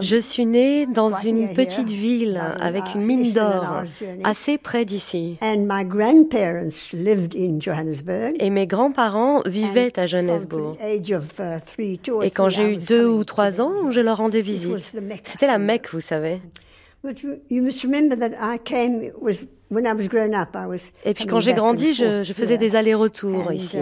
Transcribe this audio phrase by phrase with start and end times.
[0.00, 3.82] Je suis née dans une petite ville avec une mine d'or
[4.24, 5.38] assez près d'ici.
[8.40, 10.76] Et mes grands-parents vivaient à Johannesburg.
[12.22, 14.92] Et quand j'ai eu deux ou trois ans, je leur rendais visite.
[15.24, 16.40] C'était la Mecque, vous savez.
[21.04, 23.78] Et puis quand j'ai grandi, je, je faisais des allers-retours ici.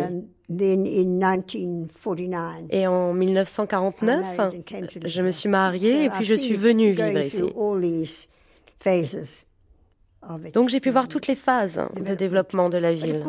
[2.70, 4.41] Et en 1949,
[5.05, 7.43] je me suis mariée et puis je suis venue vivre ici.
[10.52, 13.23] Donc j'ai pu voir toutes les phases de développement de la ville.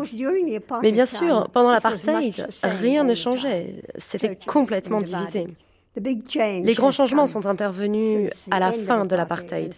[0.81, 3.83] Mais bien sûr, pendant l'apartheid, rien ne changeait.
[3.97, 5.47] C'était complètement divisé.
[5.95, 9.73] Les grands changements sont intervenus à la fin de l'apartheid,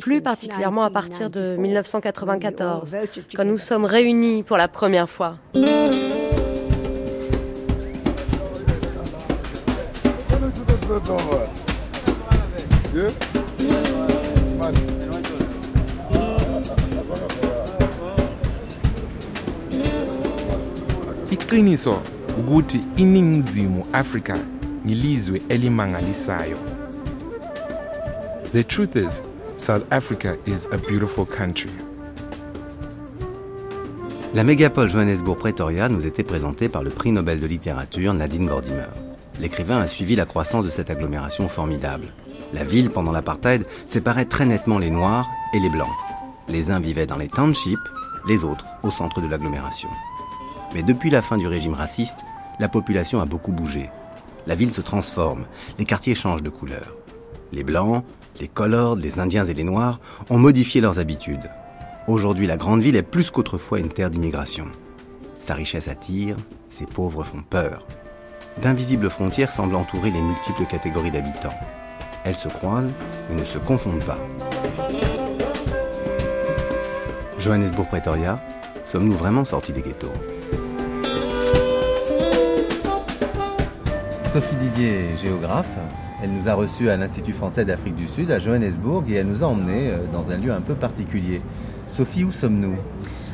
[0.00, 2.96] plus particulièrement à partir de 1994,
[3.34, 5.36] quand nous sommes réunis pour la première fois.
[28.52, 29.22] The truth is
[29.58, 31.70] south africa is a beautiful country
[34.34, 39.05] La mégapole Johannesburg-Pretoria nous était présentée par le prix Nobel de littérature Nadine Gordimer.
[39.40, 42.06] L'écrivain a suivi la croissance de cette agglomération formidable.
[42.52, 45.88] La ville, pendant l'apartheid, séparait très nettement les Noirs et les Blancs.
[46.48, 47.78] Les uns vivaient dans les townships,
[48.26, 49.90] les autres au centre de l'agglomération.
[50.74, 52.24] Mais depuis la fin du régime raciste,
[52.58, 53.90] la population a beaucoup bougé.
[54.46, 55.46] La ville se transforme,
[55.78, 56.96] les quartiers changent de couleur.
[57.52, 58.04] Les Blancs,
[58.40, 61.50] les Colords, les Indiens et les Noirs ont modifié leurs habitudes.
[62.06, 64.66] Aujourd'hui, la grande ville est plus qu'autrefois une terre d'immigration.
[65.40, 66.36] Sa richesse attire,
[66.70, 67.86] ses pauvres font peur.
[68.62, 71.54] D'invisibles frontières semblent entourer les multiples catégories d'habitants.
[72.24, 72.92] Elles se croisent,
[73.28, 74.18] mais ne se confondent pas.
[77.38, 78.40] Johannesburg-Pretoria,
[78.84, 80.12] sommes-nous vraiment sortis des ghettos?
[84.26, 85.76] Sophie Didier géographe.
[86.22, 89.44] Elle nous a reçus à l'Institut français d'Afrique du Sud à Johannesburg et elle nous
[89.44, 91.42] a emmenés euh, dans un lieu un peu particulier.
[91.88, 92.76] Sophie, où sommes-nous?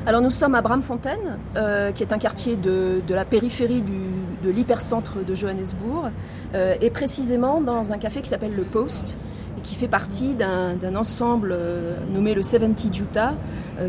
[0.06, 1.18] Alors nous sommes à Bramfontein,
[1.56, 6.10] euh, qui est un quartier de, la périphérie de l'hypercentre de Johannesburg,
[6.54, 9.16] euh, et précisément dans un café qui s'appelle le Post,
[9.58, 11.56] et qui fait partie d'un ensemble
[12.12, 13.34] nommé le 70 Juta,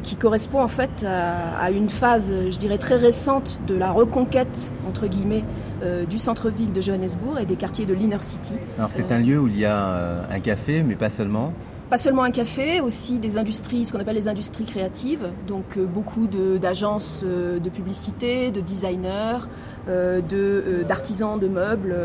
[0.04, 4.72] qui correspond en fait à, à, une phase, je dirais, très récente de la reconquête,
[4.88, 5.44] entre guillemets,
[5.84, 8.54] euh, du centre-ville de Johannesburg et des quartiers de l'Inner City.
[8.78, 11.52] Alors c'est un lieu où il y a euh, un café, mais pas seulement
[11.94, 15.86] pas seulement un café, aussi des industries, ce qu'on appelle les industries créatives, donc euh,
[15.86, 19.46] beaucoup d'agences de, publicité, de designers,
[20.88, 21.96] d'artisans de, meubles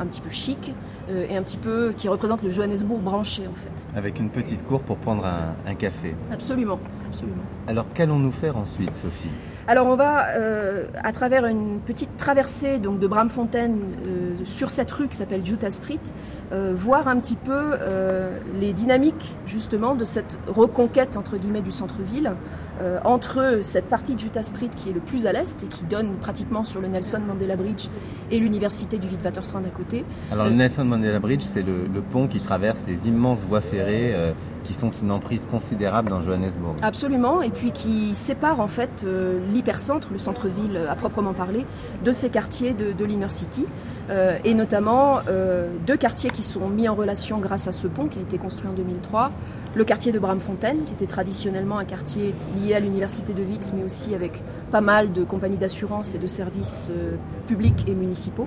[0.00, 0.74] un petit peu chic
[1.08, 3.96] et un petit peu qui représentent le Johannesburg branché en fait.
[3.96, 6.16] Avec une petite cour pour prendre un, un café.
[6.32, 7.44] Absolument, absolument.
[7.68, 9.30] Alors qu'allons-nous faire ensuite, Sophie?
[9.68, 14.90] Alors on va, euh, à travers une petite traversée donc de Bramfontein euh, sur cette
[14.92, 15.98] rue qui s'appelle Jutta Street,
[16.52, 17.72] euh, voir un petit peu
[18.60, 22.32] les dynamiques justement de cette reconquête entre guillemets du centre-ville
[23.04, 26.10] entre cette partie de Jutta Street qui est le plus à l'est et qui donne
[26.16, 27.88] pratiquement sur le Nelson Mandela Bridge
[28.30, 30.04] et l'université du Witwatersrand à côté.
[30.30, 34.14] Alors le Nelson Mandela Bridge, c'est le, le, pont qui traverse les immenses voies ferrées
[34.66, 36.74] qui sont une emprise considérable dans Johannesburg.
[36.82, 41.64] Absolument, et puis qui sépare en fait euh, l'hypercentre, le centre-ville à proprement parler,
[42.04, 43.64] de ces quartiers de, l'Inner City.
[44.08, 48.06] Euh, et notamment euh, deux quartiers qui sont mis en relation grâce à ce pont
[48.06, 49.30] qui a été construit en 2003.
[49.74, 53.82] Le quartier de Bramfontein, qui était traditionnellement un quartier lié à l'université de Wix, mais
[53.82, 56.92] aussi avec pas mal de compagnies d'assurance et de services
[57.48, 58.46] publics et municipaux,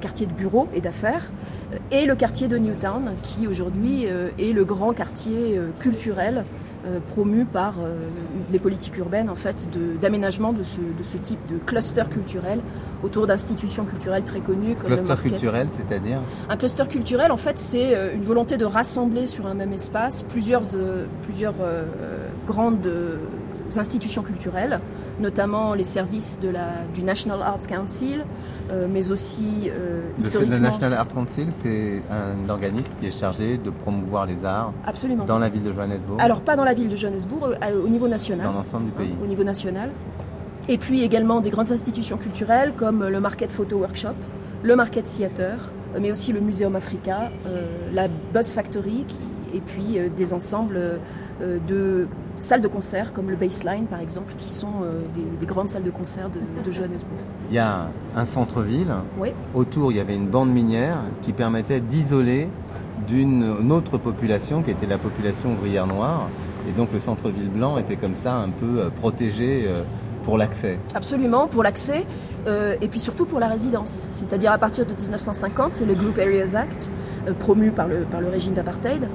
[0.00, 1.30] quartier de bureaux et d'affaires,
[1.90, 4.06] et le quartier de Newtown, qui aujourd'hui
[4.38, 6.44] est le grand quartier culturel
[6.86, 8.08] euh, promu par euh,
[8.50, 9.68] les politiques urbaines en fait
[10.00, 12.62] d'aménagement de, ce, de ce type de cluster culturel
[13.02, 14.76] autour d'institutions culturelles très connues.
[14.76, 19.26] Comme cluster culturel, c'est-à-dire Un cluster culturel, en fait, c'est euh, une volonté de rassembler
[19.26, 20.62] sur un même espace plusieurs,
[21.24, 21.54] plusieurs
[22.46, 22.90] grandes
[23.76, 24.80] institutions culturelles,
[25.20, 28.24] notamment les services de la, du National Arts Council,
[28.72, 30.56] euh, mais aussi euh, historiquement...
[30.56, 35.24] Le National Arts Council, c'est un organisme qui est chargé de promouvoir les arts Absolument.
[35.24, 38.46] dans la ville de Johannesburg Alors, pas dans la ville de Johannesburg, au niveau national.
[38.46, 39.14] Dans l'ensemble du pays.
[39.22, 39.90] au niveau national.
[40.68, 44.14] Et puis également des grandes institutions culturelles comme le Market Photo Workshop,
[44.62, 47.30] le Market Theater, mais aussi le Muséum Africa,
[47.92, 49.04] la Buzz Factory,
[49.52, 51.00] et puis des ensembles
[51.40, 52.06] de
[52.40, 54.72] salles de concert comme le Baseline par exemple, qui sont
[55.14, 57.18] des, grandes salles de concert de, Johannesburg.
[57.50, 58.92] Il y a un centre-ville.
[59.54, 62.48] Autour, il y avait une bande minière qui permettait d'isoler
[63.06, 66.28] d'une autre population qui était la population ouvrière noire.
[66.68, 69.82] Et donc le centre-ville blanc était comme ça un peu euh, protégé euh,
[70.22, 70.78] pour l'accès.
[70.94, 72.04] Absolument, pour l'accès
[72.46, 74.08] euh, et puis surtout pour la résidence.
[74.12, 76.90] C'est-à-dire à partir de 1950, c'est le Group Areas Act,
[77.38, 79.08] promu par le, par le régime d'apartheid,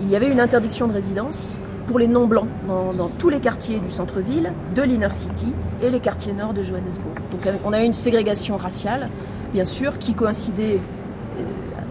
[0.00, 1.58] il y avait une interdiction de résidence
[1.92, 5.52] pour les non-blancs dans, tous les quartiers du centre-ville, de l'Inner City
[5.82, 7.16] et les quartiers nord de Johannesburg.
[7.30, 9.10] Donc on a une ségrégation raciale,
[9.52, 10.80] bien sûr, qui coïncidait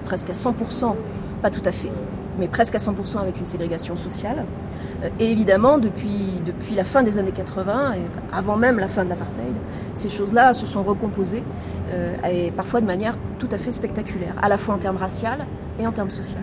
[0.06, 0.95] presque à 100%
[1.44, 1.92] pas tout à fait,
[2.39, 4.45] mais presque à 100% avec une ségrégation sociale.
[5.03, 6.42] Euh, et évidemment, depuis,
[6.75, 8.00] la fin des années 80, et
[8.36, 9.53] avant même la fin de l'apartheid,
[9.94, 11.44] ces choses-là se sont recomposées,
[11.94, 15.30] euh, et parfois de manière tout à fait spectaculaire, à la fois en termes raciaux
[15.80, 16.39] et en termes sociaux.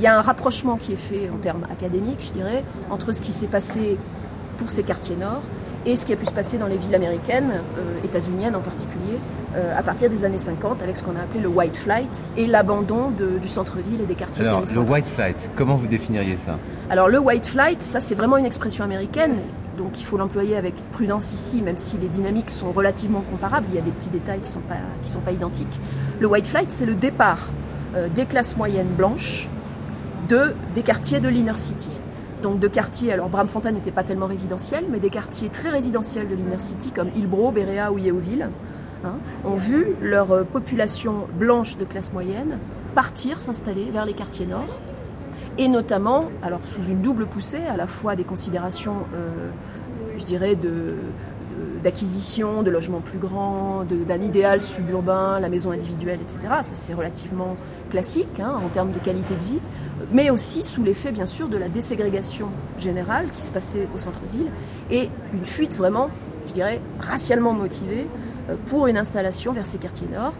[0.00, 3.20] Il y a un rapprochement qui est fait en termes académiques, je dirais, entre ce
[3.20, 3.98] qui s'est passé
[4.56, 5.42] pour ces quartiers nord
[5.84, 9.18] et ce qui a pu se passer dans les villes américaines, euh, états-uniennes en particulier,
[9.56, 12.46] euh, à partir des années 50 avec ce qu'on a appelé le white flight et
[12.46, 14.46] l'abandon du centre-ville et des quartiers.
[14.46, 16.56] Alors, le white flight, comment vous définiriez ça?
[16.88, 19.36] Alors, le white flight, ça c'est vraiment une expression américaine,
[19.76, 23.74] donc il faut l'employer avec prudence ici, même si les dynamiques sont relativement comparables, il
[23.74, 25.78] y a des petits détails qui ne sont, pas, qui sont pas identiques.
[26.20, 27.50] Le white flight, c'est le départ
[27.94, 29.46] euh, des classes moyennes blanches
[30.30, 32.00] de, des quartiers de l'inner city
[32.42, 36.34] donc de quartiers, alors Bramfontein n'était pas tellement résidentiel, mais des quartiers très résidentiels de
[36.34, 38.48] l'Inner City comme Hillbrow, Berea ou Yeoville,
[39.04, 42.58] hein, ont vu leur euh, population blanche de classe moyenne
[42.94, 44.80] partir s'installer vers les quartiers nord,
[45.58, 49.50] et notamment, alors sous une double poussée, à la fois des considérations, euh,
[50.16, 50.56] je dirais,
[51.82, 56.38] d'acquisition de logements plus grands, d'un idéal suburbain, la maison individuelle, etc.
[56.62, 57.56] Ça, c'est relativement
[57.90, 59.60] classique hein, en termes de qualité de vie,
[60.12, 62.48] mais aussi sous l'effet, bien sûr, de la déségrégation
[62.78, 64.48] générale qui se passait au centre-ville
[64.90, 66.08] et une fuite vraiment,
[66.48, 68.06] je dirais, racialement motivée
[68.48, 70.32] euh, pour une installation vers ces quartiers nord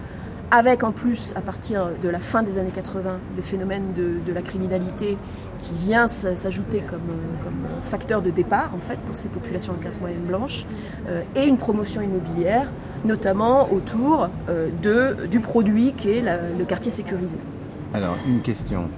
[0.50, 4.42] avec en plus, à partir de la fin des années 80, le phénomène de, la
[4.42, 5.18] criminalité
[5.58, 9.78] qui vient s'ajouter comme, euh, comme, facteur de départ en fait pour ces populations de
[9.78, 10.64] classe moyenne blanche,
[11.08, 12.72] euh, et une promotion immobilière,
[13.04, 17.38] notamment autour euh, de, du produit qui est le quartier sécurisé.
[17.92, 18.88] Alors, une question.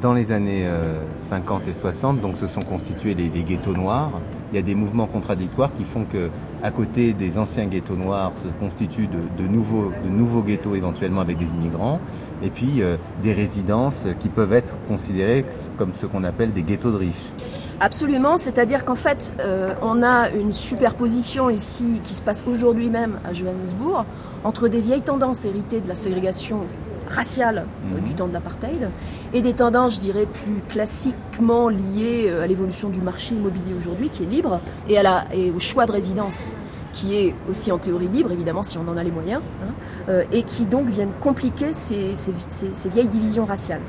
[0.00, 0.66] Dans les années
[1.14, 4.12] 50 et 60, donc se sont constitués les ghettos noirs
[4.52, 6.30] il y a des mouvements contradictoires qui font que,
[6.62, 11.38] à côté des anciens ghettos noirs, se constituent de, nouveaux, de nouveaux ghettos éventuellement avec
[11.38, 12.00] des immigrants,
[12.42, 15.44] et puis euh, des résidences qui peuvent être considérées
[15.76, 17.32] comme ce qu'on appelle des ghettos de riches.
[17.78, 23.18] Absolument, c'est-à-dire qu'en fait, euh, on a une superposition ici qui se passe aujourd'hui même
[23.24, 24.04] à Johannesburg
[24.44, 26.66] entre des vieilles tendances héritées de la ségrégation
[27.10, 28.04] raciale mhm.
[28.04, 28.88] du temps de l'apartheid
[29.34, 34.08] et des tendances, je dirais, plus classiquement liées euh, à l'évolution du marché immobilier aujourd'hui
[34.08, 36.54] qui est libre et, à la, et au choix de résidence
[36.92, 39.72] qui est aussi en théorie libre, évidemment, si on en a les moyens, hein,
[40.08, 43.80] euh, et qui donc viennent compliquer ces, ces, vieilles divisions raciales.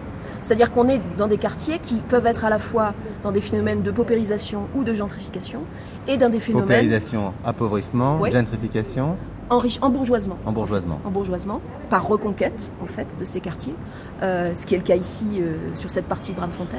[0.41, 2.93] C'est-à-dire qu'on est dans des quartiers qui peuvent être à la fois
[3.23, 5.61] dans des phénomènes de paupérisation ou de gentrification,
[6.07, 6.67] et dans des phénomènes...
[6.67, 9.17] Paupérisation, appauvrissement, gentrification
[9.51, 10.37] en bourgeoisement.
[10.45, 10.99] En bourgeoisement.
[11.03, 13.75] En, bourgeoisement, par reconquête, en fait, de ces quartiers,
[14.23, 16.77] euh, ce qui est le cas ici euh, sur cette partie de Bramfontein.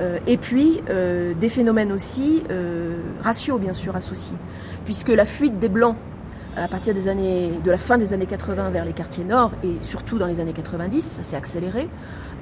[0.00, 2.42] Euh, et puis, des phénomènes aussi
[3.22, 4.36] raciaux, bien sûr, associés.
[4.84, 5.96] Puisque la fuite des Blancs
[6.56, 9.76] à partir des années, de la fin des années 80 vers les quartiers nord et
[9.82, 11.88] surtout dans les années 90, ça s'est accéléré,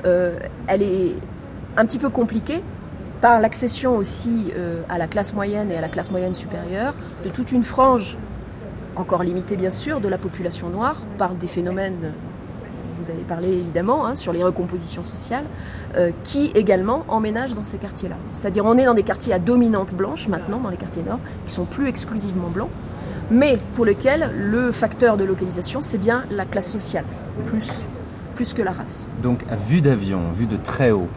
[0.05, 1.15] elle est
[1.79, 2.63] un petit peu compliquée
[3.23, 4.53] par l'accession aussi
[4.91, 8.19] à la classe moyenne et à la classe moyenne supérieure de toute une frange
[8.97, 12.13] encore limité bien sûr, de la population noire par des phénomènes,
[13.01, 15.45] vous avez parlé évidemment, hein, sur les recompositions sociales,
[15.97, 18.17] euh, qui également emménagent dans ces quartiers-là.
[18.33, 21.53] C'est-à-dire on est dans des quartiers à dominante blanche maintenant, dans les quartiers nord, qui
[21.53, 22.71] sont plus exclusivement blancs,
[23.31, 27.05] mais pour lesquels le facteur de localisation, c'est bien la classe sociale,
[27.47, 27.71] plus,
[28.35, 29.09] plus que la race.
[29.23, 31.09] Donc à vue d'avion, vue de très haut,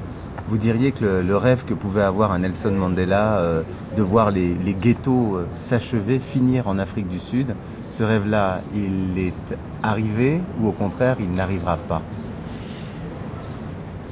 [0.48, 3.64] vous diriez que le, rêve que pouvait avoir un Nelson Mandela euh,
[3.98, 7.56] de voir les, ghettos euh, s'achever, finir en Afrique du Sud,
[7.90, 12.02] ce rêve-là, il est arrivé ou au contraire, il n'arrivera pas?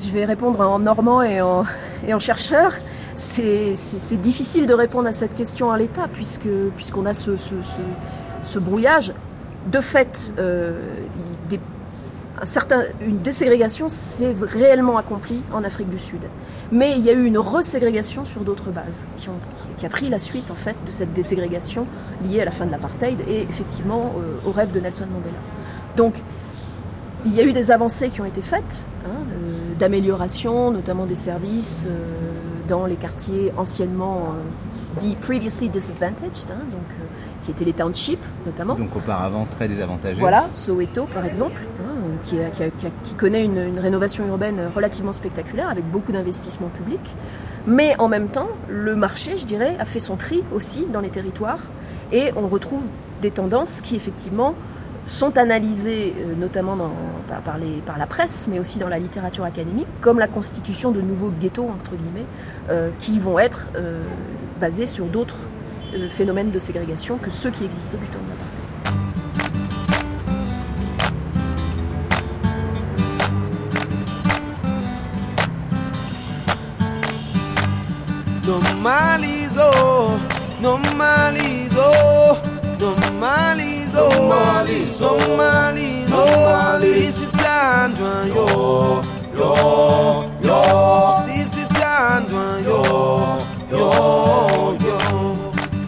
[0.01, 1.65] Je vais répondre en normand et en,
[2.19, 2.73] chercheur.
[3.15, 7.37] C'est difficile de répondre à cette question à l'état puisqu'on a ce,
[8.43, 9.13] ce, brouillage.
[9.71, 10.73] De fait, euh,
[13.01, 16.21] une déségrégation s'est réellement accomplie en Afrique du Sud.
[16.71, 19.39] Mais il y a eu une reségrégation sur d'autres bases qui, ont,
[19.77, 21.87] qui, a pris la suite en fait de cette déségrégation
[22.25, 25.37] liée à la fin de l'apartheid et effectivement euh, au rêve de Nelson Mandela.
[25.95, 26.15] Donc
[27.25, 31.15] il y a eu des avancées qui ont été faites, hein, euh, d'amélioration, notamment des
[31.15, 31.91] services euh,
[32.67, 34.35] dans les quartiers anciennement
[34.97, 36.81] dits previously disadvantaged, hein, donc
[37.43, 38.75] qui étaient les townships notamment.
[38.75, 40.19] Donc auparavant très désavantagés.
[40.19, 41.92] Voilà, Soweto par exemple, hein,
[42.23, 47.15] qui, connaît une, rénovation urbaine relativement spectaculaire avec beaucoup d'investissements publics.
[47.67, 51.09] Mais en même temps, le marché, je dirais, a fait son tri aussi dans les
[51.09, 51.59] territoires
[52.11, 52.81] et on retrouve
[53.21, 54.53] des tendances qui effectivement
[55.05, 56.77] sont analysées euh, notamment
[57.27, 61.67] par, la presse, mais aussi dans la littérature académique, comme la constitution de nouveaux ghettos,
[61.67, 62.25] entre guillemets,
[62.69, 64.01] euh, qui vont être euh,
[64.61, 65.37] basés sur d'autres
[66.11, 68.52] phénomènes de ségrégation que ceux qui existaient du temps de l'apartheid.
[78.83, 80.19] Normalizo,
[80.59, 81.87] normalizo,
[82.77, 85.17] normalizo, normalizo,
[86.09, 89.03] normalizo, sisithandwa yo,
[89.39, 89.51] yo,
[90.43, 90.59] yo,
[91.23, 92.81] sisithandwa yo,
[93.71, 93.87] yo,
[94.83, 94.97] yo,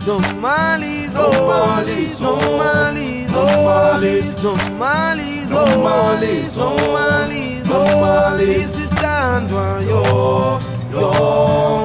[0.07, 3.41] normalizo, normalizo, normalizo,
[4.41, 4.51] normalizo,
[5.65, 6.63] normalizo,
[7.69, 7.77] normalizo,
[8.39, 10.01] sisithandwa yo,
[10.93, 11.84] yo, yo,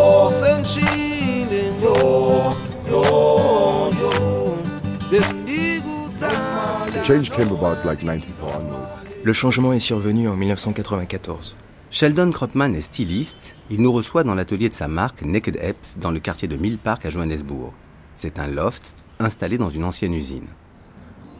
[9.25, 11.57] Le changement est survenu en 1994.
[11.89, 13.57] Sheldon Kropman est styliste.
[13.69, 16.77] Il nous reçoit dans l'atelier de sa marque Naked Ep dans le quartier de Mill
[16.77, 17.73] Park à Johannesburg.
[18.15, 20.47] C'est un loft installé dans une ancienne usine.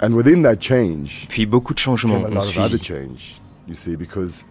[0.01, 2.83] And within that change, Puis beaucoup de changements ont lot of other suivi.
[2.83, 4.43] change, you see, because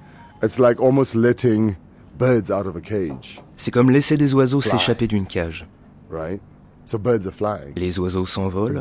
[0.42, 1.74] it's like almost letting
[2.18, 5.66] birds out of a cage, C'est comme laisser des oiseaux s'échapper d'une cage.
[6.10, 6.40] right?
[7.76, 8.78] Les oiseaux s'envolent,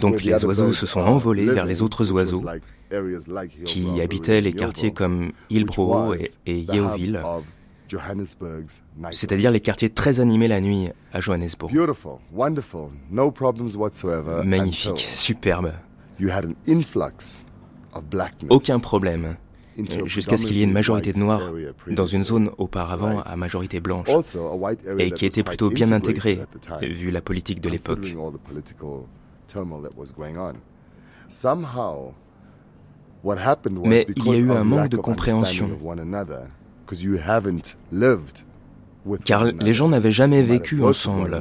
[0.00, 2.42] Donc les oiseaux se sont envolés vers les autres oiseaux
[3.64, 6.64] qui habitaient les quartiers comme Hillbrow et, et
[9.12, 11.70] c'est-à-dire les quartiers très animés la nuit à Johannesburg.
[14.44, 15.72] Magnifique, superbe,
[18.50, 19.36] aucun problème,
[20.06, 21.52] jusqu'à ce qu'il y ait une majorité de noirs
[21.90, 24.08] dans une zone auparavant à majorité blanche
[24.98, 28.06] et qui était plutôt bien intégrée time, vu la politique de l'époque.
[33.84, 35.70] Mais il y a eu un manque de compréhension.
[39.24, 41.40] Car les gens n'avaient jamais vécu ensemble.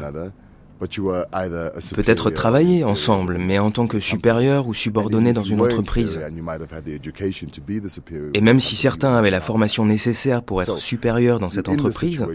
[0.76, 4.74] Another, but you were either a Peut-être travailler ensemble, mais en tant que supérieur ou
[4.74, 6.22] subordonné dans une entreprise.
[8.34, 12.26] Et même si certains avaient la formation nécessaire pour être supérieurs dans cette entreprise,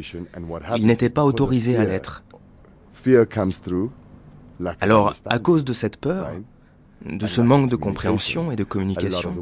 [0.77, 2.23] ils n'étaient pas autorisés à l'être.
[4.81, 6.31] Alors, à cause de cette peur,
[7.07, 9.35] de ce manque de compréhension et de communication,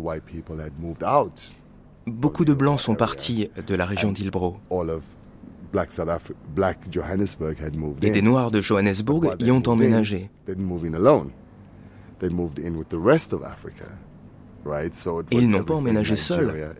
[2.07, 4.59] beaucoup de Blancs sont partis de la région d'Hillbrow.
[8.02, 10.30] Et des Noirs de Johannesburg y ont emménagé.
[15.30, 16.75] Ils n'ont pas emménagé seuls,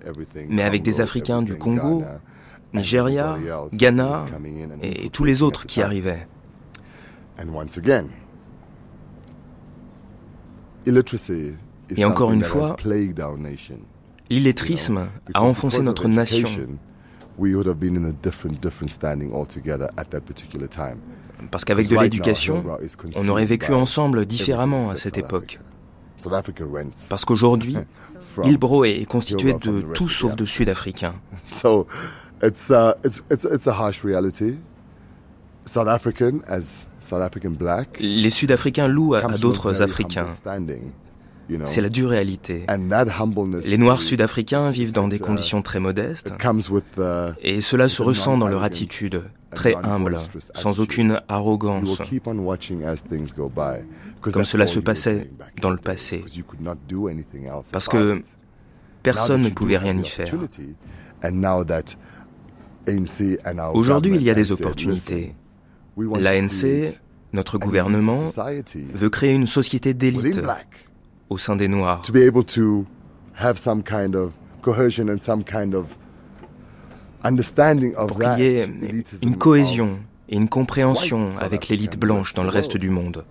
[0.49, 2.03] mais avec des Africains du Congo,
[2.73, 3.39] Nigeria,
[3.73, 4.27] Ghana
[4.83, 6.27] et tous les autres qui arrivaient.
[11.97, 12.77] Et encore une fois,
[14.31, 16.49] l'illettrisme a enfoncé notre nation
[21.51, 22.65] parce qu'avec de l'éducation,
[23.17, 25.61] on aurait vécu ensemble différemment à cette époque.
[27.09, 27.77] Parce qu'aujourd'hui,
[28.45, 31.15] Hillbrow est constitué de tout sauf de Sud-Africains.
[31.45, 31.87] So
[32.43, 34.57] it's a it's it's it's a harsh reality.
[35.65, 37.97] South African as South African black.
[38.01, 40.29] Les Sud-Africains louent à, d'autres Africains.
[41.65, 42.67] C'est la dure réalité.
[43.65, 47.03] Les Noirs sud-africains vivent dans des uh, conditions très modestes uh,
[47.43, 49.23] et cela se ressent dans leur attitude,
[49.55, 50.17] très humble,
[50.55, 52.03] sans aucune arrogance,
[54.21, 56.25] comme cela se passait dans le passé.
[57.73, 58.23] Parce que
[59.03, 60.35] personne ne pouvait rien y faire.
[63.75, 65.35] Aujourd'hui, il y a des opportunités.
[65.97, 66.95] L'ANC,
[67.33, 68.25] notre gouvernement,
[68.95, 70.41] veut créer une société d'élite
[71.31, 72.03] au sein des Noirs.
[78.07, 78.67] Pour qu'il y ait
[79.23, 83.25] une cohésion et une compréhension avec l'élite blanche dans le reste du monde.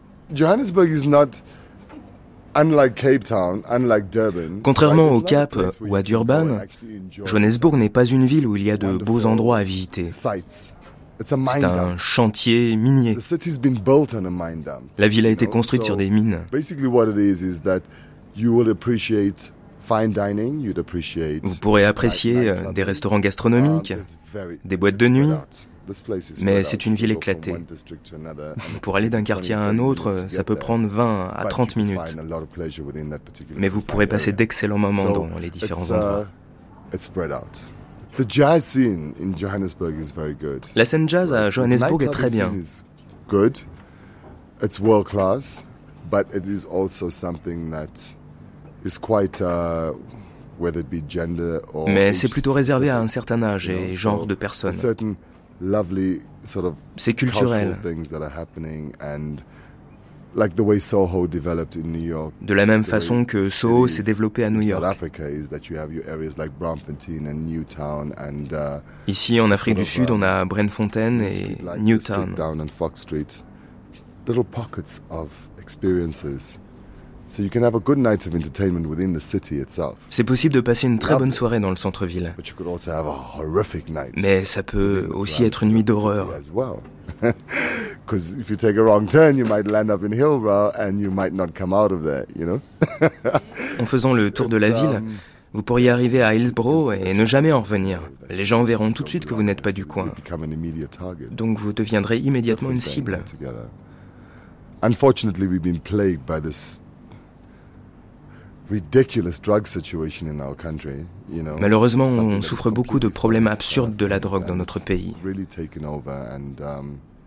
[4.64, 6.60] Contrairement au Cap ou à Durban,
[7.12, 10.10] Johannesburg n'est pas une ville où il y a de beaux endroits à visiter.
[11.26, 13.18] C'est un chantier minier.
[14.98, 16.40] La ville a été construite sur des mines.
[21.44, 23.94] Vous pourrez apprécier euh, des restaurants gastronomiques,
[24.66, 25.32] des boîtes de nuit,
[26.42, 27.56] mais c'est une ville éclatée.
[28.82, 32.00] Pour aller d'un quartier à un autre, ça peut prendre 20 à 30 minutes.
[33.56, 36.28] Mais vous pourrez passer d'excellents moments dans les différents uh, endroits.
[40.76, 42.52] La scène jazz à Johannesburg est très bien.
[51.88, 54.72] Mais c'est plutôt réservé à un certain âge et genre de personnes.
[56.96, 57.78] C'est culturel.
[62.42, 64.84] De la même façon que Soho s'est développé à New York.
[69.08, 72.36] Ici, en Afrique du Sud, on a Brentfontaine et Newtown.
[80.10, 82.34] C'est possible de passer une très bonne soirée dans le centre-ville.
[84.16, 86.30] Mais ça peut aussi être une nuit d'horreur.
[93.80, 95.10] En faisant le tour de la ville, um,
[95.54, 98.02] vous pourriez arriver à Hillsborough et ne jamais en revenir.
[98.30, 100.12] Les gens verront tout de suite que vous n'êtes pas du coin.
[101.32, 103.20] Donc vous deviendrez immédiatement une cible.
[104.84, 106.80] Unfortunately, we've been plagued by this
[111.60, 115.16] Malheureusement, on souffre beaucoup de problèmes absurdes de la drogue dans notre pays.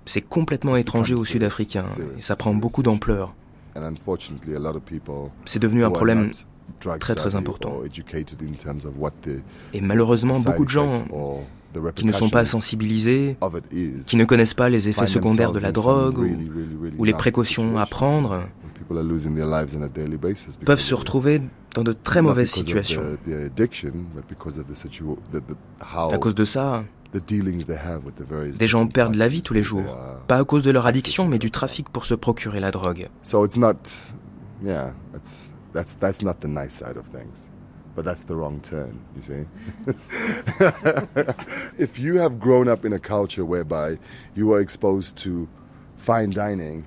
[0.07, 1.85] C'est complètement étranger aux Sud-Africains
[2.17, 3.35] et ça prend beaucoup d'ampleur.
[5.45, 6.31] C'est devenu un problème
[6.99, 7.81] très très important.
[9.73, 10.93] Et malheureusement, beaucoup de gens
[11.95, 13.37] qui ne sont pas sensibilisés,
[14.07, 16.19] qui ne connaissent pas les effets secondaires de la drogue
[16.99, 18.43] ou les précautions à prendre,
[20.65, 21.43] peuvent se retrouver
[21.75, 23.03] dans de très mauvaises situations.
[25.81, 30.63] À cause de ça, des gens perdent la vie tous les jours, pas à cause
[30.63, 33.09] de leur addiction, mais du trafic pour se procurer la drogue.
[37.97, 39.47] But that's the wrong turn, you see?
[41.79, 43.99] if you have grown up in a culture whereby
[44.37, 45.49] you were exposed to
[45.97, 46.85] fine dining,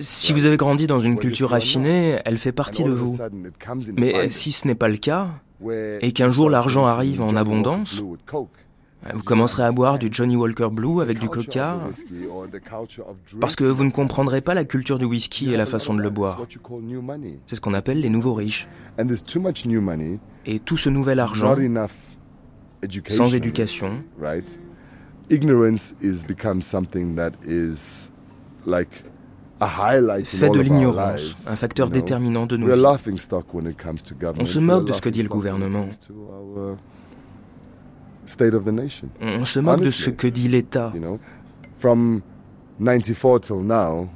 [0.00, 3.18] si vous avez grandi dans une culture raffinée, elle fait partie de vous.
[3.96, 5.28] Mais si ce n'est pas le cas,
[6.00, 8.02] et qu'un jour l'argent arrive en abondance,
[9.14, 11.78] vous commencerez à boire du Johnny Walker Blue avec du coca.
[13.40, 16.10] parce que vous ne comprendrez pas la culture du whisky et la façon de le
[16.10, 16.46] boire.
[17.46, 18.68] C'est ce qu'on appelle les nouveaux riches.
[20.46, 21.56] Et tout ce nouvel argent,
[23.08, 24.02] sans éducation,
[25.30, 28.10] ignorance is become something that is
[28.66, 29.04] like
[30.24, 32.82] fait de l'ignorance un facteur déterminant de nos vies.
[34.38, 35.86] On se moque de ce que dit le gouvernement.
[39.20, 40.92] On se moque de ce que dit l'État.
[40.94, 41.18] You know?
[41.78, 42.20] From
[42.78, 44.08] 94 till now,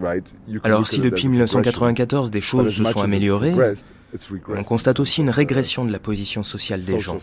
[0.00, 3.54] right, Alors si depuis 1994 des choses se sont améliorées,
[4.48, 7.16] on constate aussi une régression de la position sociale des gens.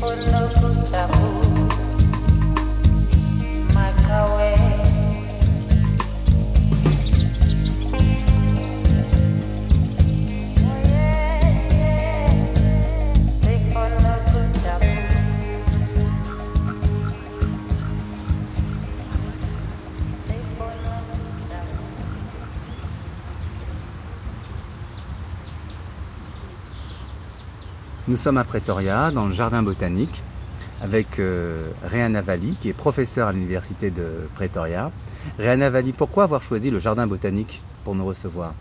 [0.00, 1.45] por los contrapuntos.
[28.16, 30.22] Nous sommes à Pretoria, dans le jardin botanique,
[30.80, 34.90] avec euh, Réana Valli, qui est professeur à l'université de Pretoria.
[35.38, 38.54] Réana Valli, pourquoi avoir choisi le jardin botanique pour nous recevoir?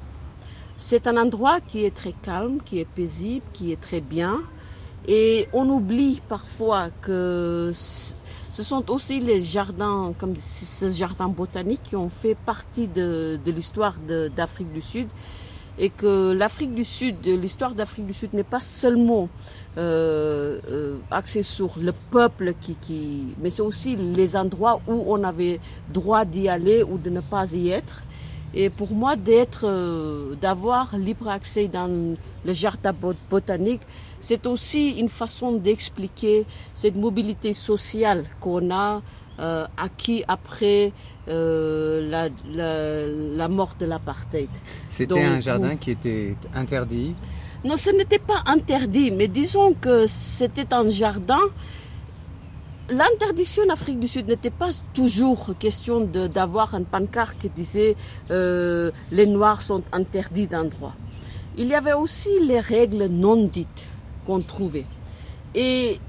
[0.75, 4.41] C'est un endroit qui est très calme, qui est paisible, qui est très bien.
[5.07, 11.95] Et on oublie parfois que ce sont aussi les jardins, comme ce jardin botanique, qui
[11.95, 13.95] ont fait partie de, l'histoire
[14.35, 15.07] d'Afrique du Sud.
[15.77, 19.27] Et que l'Afrique du Sud, l'histoire d'Afrique du Sud n'est pas seulement
[19.77, 25.23] euh, euh, axée sur le peuple, qui, qui mais c'est aussi les endroits où on
[25.23, 25.59] avait
[25.93, 28.03] droit d'y aller ou de ne pas y être.
[28.57, 32.93] Et pour moi, d'être, euh, d'avoir libre accès dans le jardin
[33.29, 33.81] botanique,
[34.21, 39.01] c'est aussi une façon d'expliquer cette mobilité sociale qu'on a
[39.39, 40.93] euh, acquis après
[41.27, 42.29] euh, la,
[43.37, 44.49] la, mort de l'apartheid.
[44.87, 47.15] C'était un jardin qui était interdit
[47.63, 51.41] Non, ce n'était pas interdit, mais disons que c'était un jardin
[52.87, 57.95] L'interdiction en Afrique du Sud n'était pas toujours question d'avoir un pancarte qui disait
[58.29, 60.93] euh, les Noirs sont interdits d'endroit.
[61.57, 63.87] Il y avait aussi les règles non dites
[64.23, 64.85] qu'on trouvait.
[65.55, 65.99] Et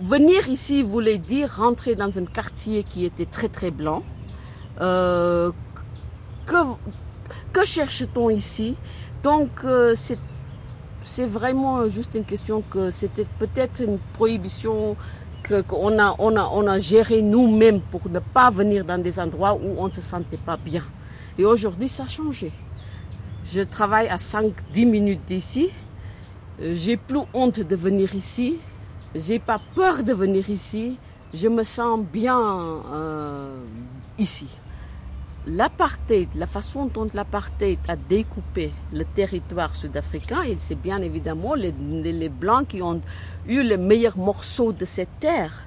[0.00, 4.02] venir ici voulait dire rentrer dans un quartier qui était très très blanc.
[4.80, 5.50] Euh,
[6.46, 6.56] que,
[7.52, 8.76] que cherche-t-on ici?
[9.22, 9.94] Donc euh,
[11.04, 14.96] c'est vraiment juste une question que c'était peut-être une prohibition
[15.66, 19.54] qu'on a, on a, on a géré nous-mêmes pour ne pas venir dans des endroits
[19.54, 20.82] où on ne se sentait pas bien.
[21.38, 22.52] Et aujourd'hui, ça a changé.
[23.46, 24.52] Je travaille à 5-10
[24.86, 25.70] minutes d'ici.
[26.60, 28.58] Euh, j'ai plus honte de venir ici.
[29.14, 30.98] J'ai pas peur de venir ici.
[31.34, 32.40] Je me sens bien
[32.92, 33.60] euh,
[34.18, 34.46] ici
[35.48, 41.72] l'apartheid, la façon dont l'apartheid a découpé le territoire sud-africain, c'est bien évidemment les,
[42.28, 43.00] Blancs qui ont
[43.46, 45.64] eu les meilleurs morceaux de cette terre.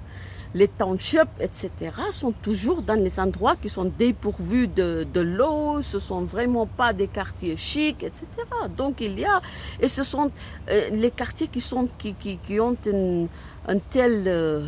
[0.53, 1.69] Les townships, etc.,
[2.11, 7.07] sont toujours dans les endroits qui sont dépourvus de, l'eau, ce sont vraiment pas des
[7.07, 8.25] quartiers chics, etc.
[8.75, 9.41] Donc il y a,
[9.79, 10.29] et ce sont
[10.69, 12.75] euh, les quartiers qui, sont, qui, qui, ont
[13.67, 14.65] un, tel euh,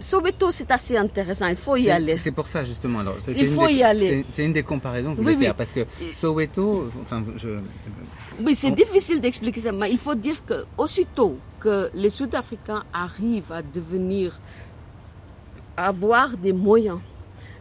[0.00, 1.46] Soweto, c'est assez intéressant.
[1.46, 2.18] Il faut y aller.
[2.18, 3.00] C'est pour ça, justement.
[3.00, 4.24] Alors, il faut y aller.
[4.32, 5.54] C'est une des comparaisons que je voulais faire.
[5.54, 7.58] Parce que Soweto, enfin, je...
[8.40, 9.72] Oui, c'est difficile d'expliquer ça.
[9.72, 14.38] Mais il faut dire que aussitôt que les Sud-Africains arrivent à devenir,
[15.76, 16.98] à avoir des moyens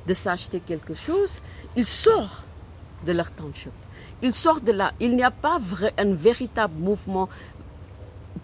[0.07, 1.35] de s'acheter quelque chose,
[1.75, 2.43] ils sortent
[3.05, 3.71] de leur township.
[4.21, 4.93] Ils sortent de là.
[4.99, 7.29] Il n'y a pas vrai, un véritable mouvement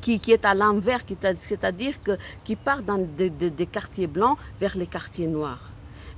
[0.02, 1.02] qui, est à l'envers,
[1.36, 5.70] c'est-à-dire que, qui part dans des quartiers blancs vers les quartiers noirs.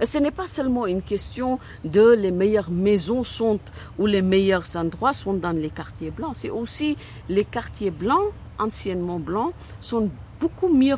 [0.02, 3.60] Et ce n'est pas seulement une question de les meilleures maisons sont
[4.00, 6.34] ou les meilleurs endroits sont dans les quartiers blancs.
[6.36, 6.98] C'est aussi
[7.30, 10.96] les quartiers blancs, anciennement blancs, sont beaucoup mieux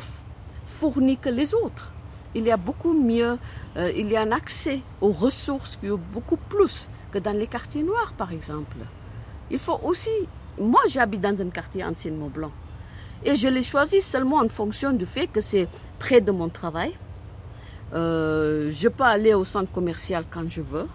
[0.66, 1.92] fournis que les autres.
[2.34, 3.38] Il y a beaucoup mieux,
[3.76, 7.46] euh, il y a un accès aux ressources qui est beaucoup plus que dans les
[7.46, 8.78] quartiers noirs, par exemple.
[9.50, 10.08] Il faut aussi,
[10.58, 12.52] moi j'habite dans un quartier anciennement blanc.
[13.26, 15.66] Et je l'ai choisi seulement en fonction du fait que c'est
[15.98, 16.92] près de mon travail.
[17.94, 20.86] Euh, je peux aller au centre commercial quand je veux.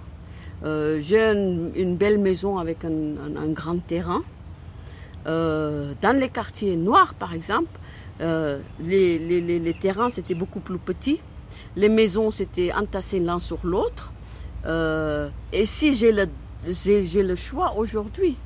[0.63, 1.23] Euh, j'ai
[1.75, 4.21] une, belle maison avec un, grand terrain.
[5.25, 7.79] Euh, dans les quartiers noirs, par exemple,
[8.19, 11.21] les, terrains c'était beaucoup plus petits.
[11.75, 14.11] Les maisons c'était entassées l'un sur l'autre.
[14.67, 16.11] et si j'ai
[17.23, 18.37] le choix aujourd'hui,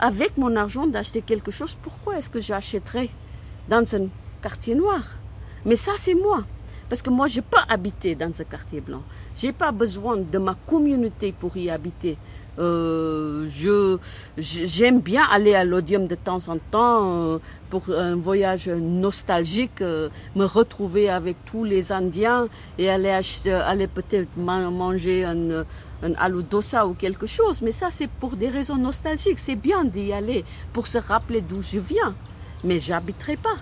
[0.00, 3.10] avec mon argent d'acheter quelque chose, pourquoi est-ce que j'achèterais
[3.68, 4.06] dans un
[4.42, 5.02] quartier noir?
[5.64, 6.44] Mais ça, c'est moi.
[6.88, 9.02] Parce que moi, je peux habiter dans un quartier blanc.
[9.36, 12.16] Je n'ai pas besoin de ma communauté pour y habiter.
[12.58, 13.96] Euh, je,
[14.36, 17.38] j'aime bien aller à l'Odium de temps en temps euh,
[17.70, 23.86] pour un voyage nostalgique, euh, me retrouver avec tous les Indiens et aller, acheter, aller
[23.86, 25.64] peut-être manger un,
[26.02, 29.38] un aludosa ou quelque chose, mais ça c'est pour des raisons nostalgiques.
[29.38, 32.14] C'est bien d'y aller pour se rappeler d'où je viens,
[32.64, 33.56] mais j'habiterai pas.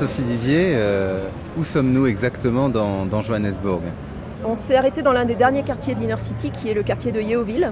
[0.00, 1.18] Sophie Didier, euh,
[1.58, 3.82] où sommes-nous exactement dans, Johannesburg?
[4.46, 7.12] On s'est arrêté dans l'un des derniers quartiers de l'Inner City, qui est le quartier
[7.12, 7.70] de Yeoville,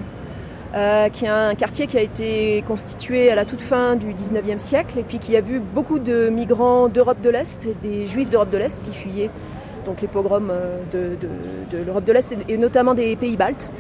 [0.75, 4.59] euh, qui est un quartier qui a été constitué à la toute fin du 19e
[4.59, 8.51] siècle et puis qui a vu beaucoup de migrants d'Europe de l'Est, des juifs d'Europe
[8.51, 9.31] de l'Est qui fuyaient
[9.87, 10.53] donc les pogroms
[10.93, 11.17] de,
[11.87, 13.71] l'Europe de l'Est et notamment des pays baltes.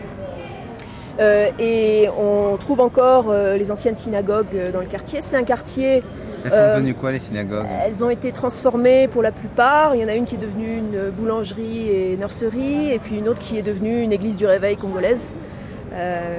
[1.20, 5.20] et on trouve encore les anciennes synagogues dans le quartier.
[5.20, 6.02] C'est un quartier
[6.44, 9.94] elles sont devenues quoi les synagogues Elles ont été transformées pour la plupart.
[9.94, 13.28] Il y en a une qui est devenue une boulangerie et nurserie, et puis une
[13.28, 15.34] autre qui est devenue une église du réveil congolaise.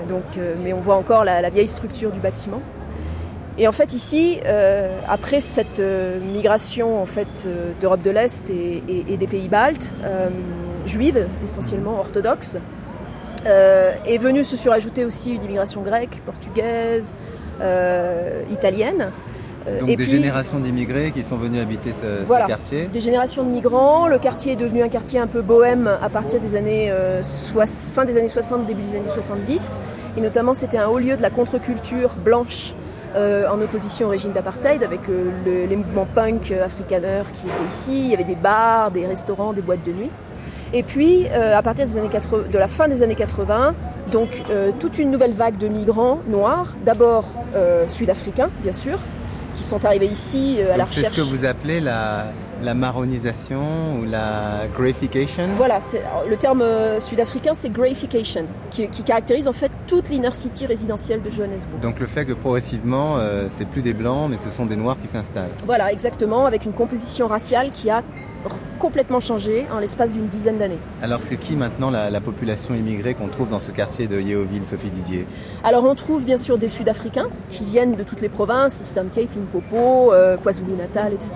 [0.08, 0.24] donc,
[0.64, 2.62] mais on voit encore la, vieille structure du bâtiment.
[3.60, 8.50] Et en fait ici, euh, après cette euh, migration en fait euh, d'Europe de l'Est
[8.50, 9.92] et, des pays baltes,
[10.86, 12.58] juive essentiellement orthodoxe,
[13.46, 17.16] est venue se surajouter aussi une immigration grecque, portugaise,
[18.50, 19.12] italienne.
[19.80, 24.08] Donc des générations d'immigrés qui sont venus habiter ce, quartier Des générations de migrants.
[24.08, 26.92] Le quartier est devenu un quartier un peu bohème à partir des années
[27.94, 29.82] fin des années 60, début des années 70.
[30.18, 32.74] Et notamment c'était un haut lieu de la contre-culture blanche
[33.16, 37.68] euh, en opposition au régime d'apartheid avec euh, les mouvements punk euh, afrikaners qui étaient
[37.68, 38.02] ici.
[38.02, 40.12] Il y avait des bars, des restaurants, des boîtes de nuit.
[40.74, 43.74] Et puis, à partir des années de la fin des années 80,
[44.12, 44.44] donc
[44.80, 47.26] toute une nouvelle vague de migrants noirs, d'abord
[47.88, 49.00] sud-africains, bien sûr,
[49.60, 51.08] qui sont arrivés ici à la recherche.
[51.10, 52.32] C'est ce que vous appelez la,
[52.64, 55.80] la marronisation ou la grayification Voilà,
[56.30, 61.30] le terme euh, sud-africain c'est grayification, qui, caractérise en fait toute l'inner city résidentielle de
[61.30, 61.82] Johannesburg.
[61.82, 64.96] Donc le fait que progressivement euh, c'est plus des blancs mais ce sont des noirs
[65.02, 65.52] qui s'installent.
[65.66, 68.02] Voilà, exactement, avec une composition raciale qui a
[68.80, 70.80] complètement changé en l'espace d'une dizaine d'années.
[71.04, 74.90] Alors c'est qui maintenant la, population immigrée qu'on trouve dans ce quartier de Yeoville, Sophie
[74.90, 75.26] Didier
[75.64, 79.30] Alors on trouve bien sûr des Sud-Africains qui viennent de toutes les provinces, Eastern Cape,
[79.36, 81.34] Limpopo, euh, KwaZulu-Natal, etc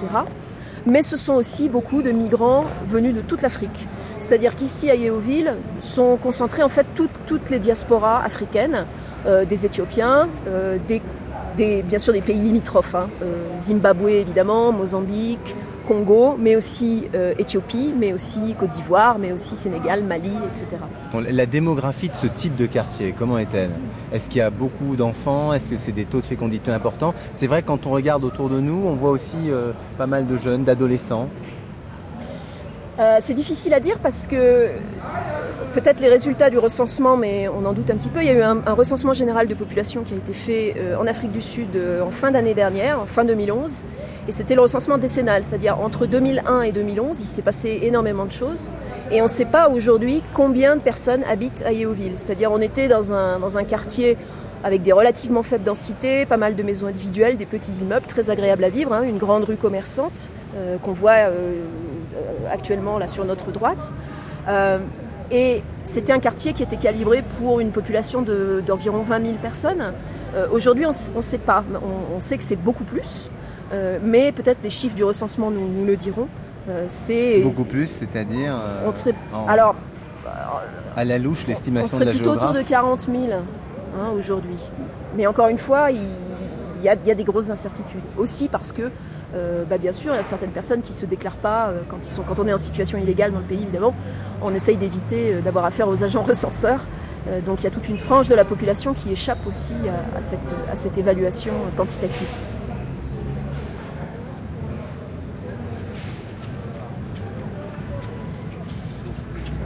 [0.86, 3.88] mais ce sont aussi beaucoup de migrants venus de toute l'Afrique.
[4.20, 8.86] C'est-à-dire qu'ici à Yeoville sont concentrées en fait toutes, les diasporas africaines,
[9.26, 10.78] euh, des Éthiopiens, euh,
[11.58, 13.10] bien sûr des pays limitrophes, hein.
[13.22, 15.56] euh, Zimbabwe évidemment, Mozambique,
[15.88, 20.82] Congo, mais aussi euh, Éthiopie, mais aussi Côte d'Ivoire, mais aussi Sénégal, Mali, etc.
[21.30, 23.72] la démographie de ce type de quartier, comment est-elle?
[24.14, 25.54] Est-ce qu'il y a beaucoup d'enfants?
[25.54, 27.14] Est-ce que c'est des taux de fécondité importants?
[27.34, 30.28] C'est vrai que quand on regarde autour de nous, on voit aussi euh, pas mal
[30.28, 31.28] de jeunes, d'adolescents.
[33.00, 34.68] Euh, c'est difficile à dire parce que
[35.74, 38.22] peut-être les résultats du recensement, mais on en doute un petit peu.
[38.22, 41.32] Il y a eu un, recensement général de population qui a été fait en Afrique
[41.32, 41.70] du Sud
[42.06, 43.84] en fin d'année dernière, en fin 2011.
[44.28, 48.32] Et c'était le recensement décennal, c'est-à-dire entre 2001 et 2011, il s'est passé énormément de
[48.32, 48.70] choses.
[49.12, 52.14] Et on ne sait pas aujourd'hui combien de personnes habitent à Yeoville.
[52.16, 54.18] C'est-à-dire on était dans un, dans un quartier
[54.64, 58.64] avec des relativement faibles densités, pas mal de maisons individuelles, des petits immeubles très agréables
[58.64, 61.32] à vivre, hein, une grande rue commerçante euh, qu'on voit
[62.50, 63.90] actuellement là sur notre droite.
[65.34, 69.94] Et c'était un quartier qui était calibré pour une population d'environ 20 000 personnes.
[70.36, 71.64] Euh, aujourd'hui, on ne sait pas.
[72.16, 73.43] On, sait que c'est beaucoup plus, euh,
[74.04, 76.28] mais peut-être les chiffres du recensement nous, le diront.
[76.70, 78.56] Euh, c'est beaucoup plus, c'est-à-dire.
[78.86, 79.16] on serait,
[79.48, 79.76] alors.
[80.96, 83.42] À la louche, l'estimation de la plutôt autour de 40 000 hein,
[84.16, 84.70] aujourd'hui.
[85.18, 86.00] Mais encore une fois, il,
[86.84, 88.04] y a, des grosses incertitudes.
[88.18, 88.92] Aussi parce que
[89.70, 92.10] bah, bien sûr, il y a certaines personnes qui ne se déclarent pas quand, ils
[92.10, 93.96] sont, quand on est en situation illégale dans le pays, évidemment
[94.44, 96.82] on essaye d'éviter euh, d'avoir affaire aux agents recenseurs.
[97.28, 99.76] Euh, donc il y a toute une frange de la population qui échappe aussi
[100.16, 102.28] à, cette, évaluation quantitative.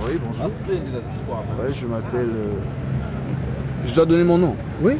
[0.05, 0.51] Oui, bonjour.
[1.59, 2.29] Ouais, je m'appelle.
[2.29, 2.53] Euh,
[3.85, 4.55] je dois donner mon nom.
[4.81, 4.93] Oui.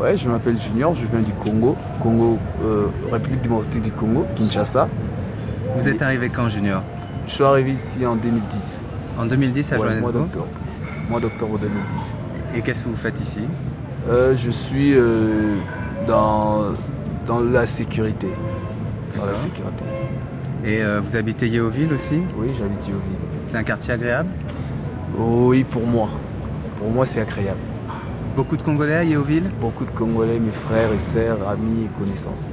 [0.00, 2.38] Ouais, je m'appelle Junior, je viens du Congo, Congo,
[3.10, 4.88] République démocratique du Congo, Kinshasa.
[5.76, 6.82] Vous êtes arrivé quand, Junior?
[7.26, 8.80] Je suis arrivé ici en 2010.
[9.18, 10.26] En 2010 à Johannesburg?
[11.08, 12.14] Mois d'octobre 2010.
[12.56, 13.40] Et qu'est-ce que vous faites ici?
[14.08, 15.54] Euh, Je suis euh,
[16.06, 16.72] dans,
[17.26, 18.28] dans la sécurité.
[19.16, 19.84] Dans la sécurité.
[20.64, 22.20] Et euh, vous habitez Yeoville aussi?
[22.36, 23.00] Oui, j'habite Yeoville.
[23.46, 24.28] C'est un quartier agréable?
[25.16, 26.08] Oui, pour moi.
[26.78, 27.58] Pour moi, c'est agréable.
[28.36, 32.44] Beaucoup de Congolais à Yeoville Beaucoup de Congolais, mes frères et sœurs, amis et connaissances.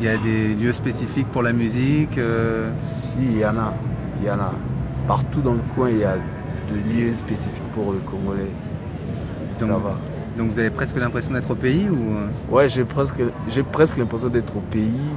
[0.00, 2.18] Il y a des lieux spécifiques pour la musique
[2.92, 3.74] Si, il y en a.
[4.20, 4.52] Il y en a.
[5.06, 8.50] Partout dans le coin, il y a de lieux spécifiques pour le Congolais.
[9.58, 9.96] Donc, Ça va.
[10.38, 12.28] Donc vous avez presque l'impression d'être au pays ou euh?
[12.50, 15.10] Ouais, j'ai presque, j'ai presque l'impression d'être au pays.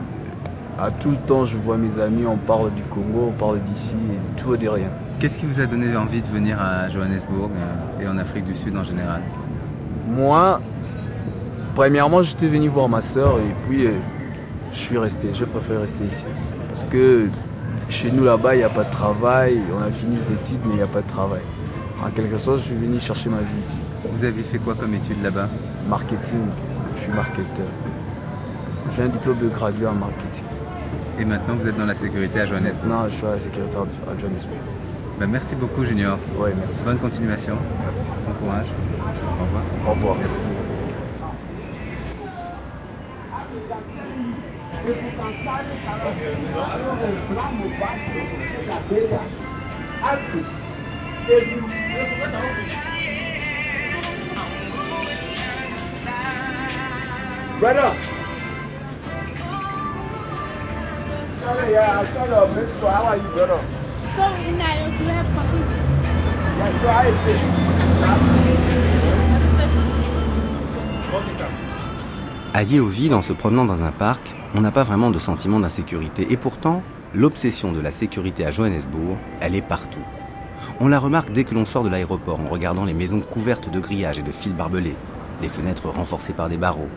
[0.78, 3.96] À tout le temps, je vois mes amis, on parle du Congo, on parle d'ici,
[3.96, 4.90] et tout et de rien.
[5.24, 8.54] Qu'est-ce qui vous a donné envie de venir à Johannesburg euh, et en Afrique du
[8.54, 9.22] Sud en général?
[10.06, 10.60] Moi,
[11.76, 13.94] premièrement, j'étais venu voir ma soeur et puis euh,
[14.74, 15.30] je suis resté.
[15.34, 16.26] Je préfère rester ici.
[16.68, 17.30] Parce que
[17.88, 19.62] chez nous là-bas, il n'y a pas de travail.
[19.74, 21.40] On a fini les études, mais il n'y a pas de travail.
[22.06, 23.80] En quelque sorte, je suis venu chercher ma vie ici.
[24.14, 25.48] Vous avez fait quoi comme études là-bas?
[25.88, 26.48] Marketing.
[26.98, 27.72] Je suis marketeur.
[28.94, 30.44] J'ai un diplôme de gradué en marketing.
[31.18, 32.90] Et maintenant, vous êtes dans la sécurité à Johannesburg?
[32.90, 34.60] Non, je suis à la sécurité à Johannesburg.
[35.20, 36.18] Ben, merci beaucoup, Junior.
[36.38, 36.84] Oui, merci.
[36.84, 37.58] Bonne continuation.
[37.84, 38.10] Merci.
[38.26, 38.66] Bon courage.
[39.40, 39.64] Au revoir.
[39.86, 40.18] Au revoir.
[40.18, 40.40] Merci.
[57.60, 57.96] Brother.
[61.34, 63.73] Sorry, yeah, I saw how are you, brother?
[64.16, 64.60] So, in
[72.56, 72.80] I
[73.12, 76.28] en se promenant dans un parc, on n'a pas vraiment de sentiment d'insécurité.
[76.32, 76.84] Et pourtant,
[77.16, 80.00] l'obsession de la sécurité à Johannesburg, elle est partout.
[80.80, 83.80] On la remarque dès que l'on sort de l'aéroport en regardant les maisons couvertes de
[83.80, 84.96] grillages et de fils barbelés,
[85.42, 86.90] les fenêtres renforcées par des barreaux.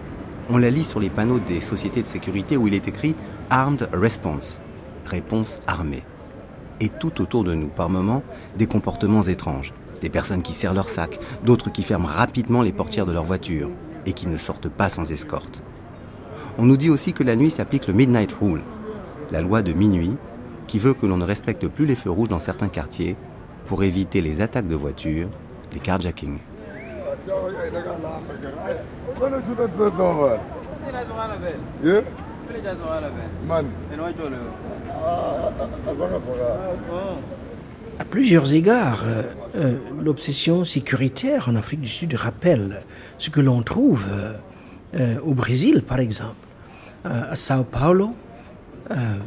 [0.51, 3.17] On la lit sur les panneaux des sociétés de sécurité où il est écrit
[3.49, 4.61] Armed Response,
[5.07, 6.05] réponse armée.
[6.81, 8.23] Et tout autour de nous, par moments,
[8.57, 9.73] des comportements étranges.
[10.01, 13.71] Des personnes qui serrent leur sac, d'autres qui ferment rapidement les portières de leur voiture
[14.05, 15.63] et qui ne sortent pas sans escorte.
[16.59, 18.63] On nous dit aussi que la nuit s'applique le Midnight Rule,
[19.31, 20.17] la loi de minuit
[20.67, 23.17] qui veut que l'on ne respecte plus les feux rouges dans certains quartiers
[23.67, 25.29] pour éviter les attaques de voitures,
[25.73, 26.39] les carjackings.
[37.99, 39.23] À plusieurs égards, euh,
[39.57, 42.83] euh, l'obsession sécuritaire en Afrique du Sud rappelle
[43.19, 44.05] ce que l'on trouve
[44.95, 46.37] euh, au Brésil, par exemple,
[47.05, 48.15] à Sao Paulo,
[48.91, 49.19] à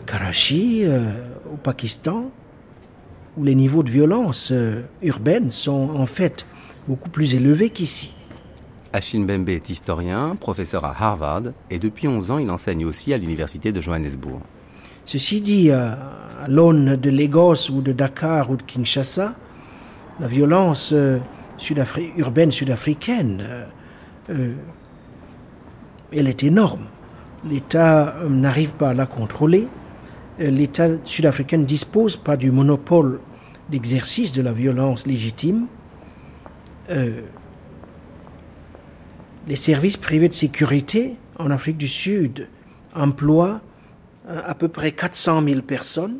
[0.00, 0.84] Karachi,
[1.50, 2.30] au Pakistan,
[3.38, 4.52] où les niveaux de violence
[5.02, 6.44] urbaine sont en fait
[6.86, 8.17] beaucoup plus élevés qu'ici.
[8.92, 13.18] Achille Bembe est historien, professeur à Harvard, et depuis 11 ans, il enseigne aussi à
[13.18, 14.40] l'université de Johannesburg.
[15.04, 19.34] Ceci dit, à l'aune de Lagos ou de Dakar ou de Kinshasa,
[20.20, 21.18] la violence euh,
[22.16, 23.64] urbaine sud-africaine, euh,
[24.30, 24.54] euh,
[26.12, 26.86] elle est énorme.
[27.48, 29.68] L'État n'arrive pas à la contrôler.
[30.38, 33.20] L'État sud-africain ne dispose pas du monopole
[33.68, 35.66] d'exercice de la violence légitime.
[39.48, 42.48] Les services privés de sécurité en Afrique du Sud
[42.94, 43.62] emploient
[44.28, 46.18] à peu près 400 000 personnes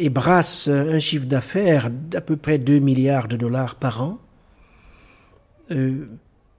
[0.00, 4.18] et brasse un chiffre d'affaires d'à peu près 2 milliards de dollars par an.
[5.70, 6.08] Euh,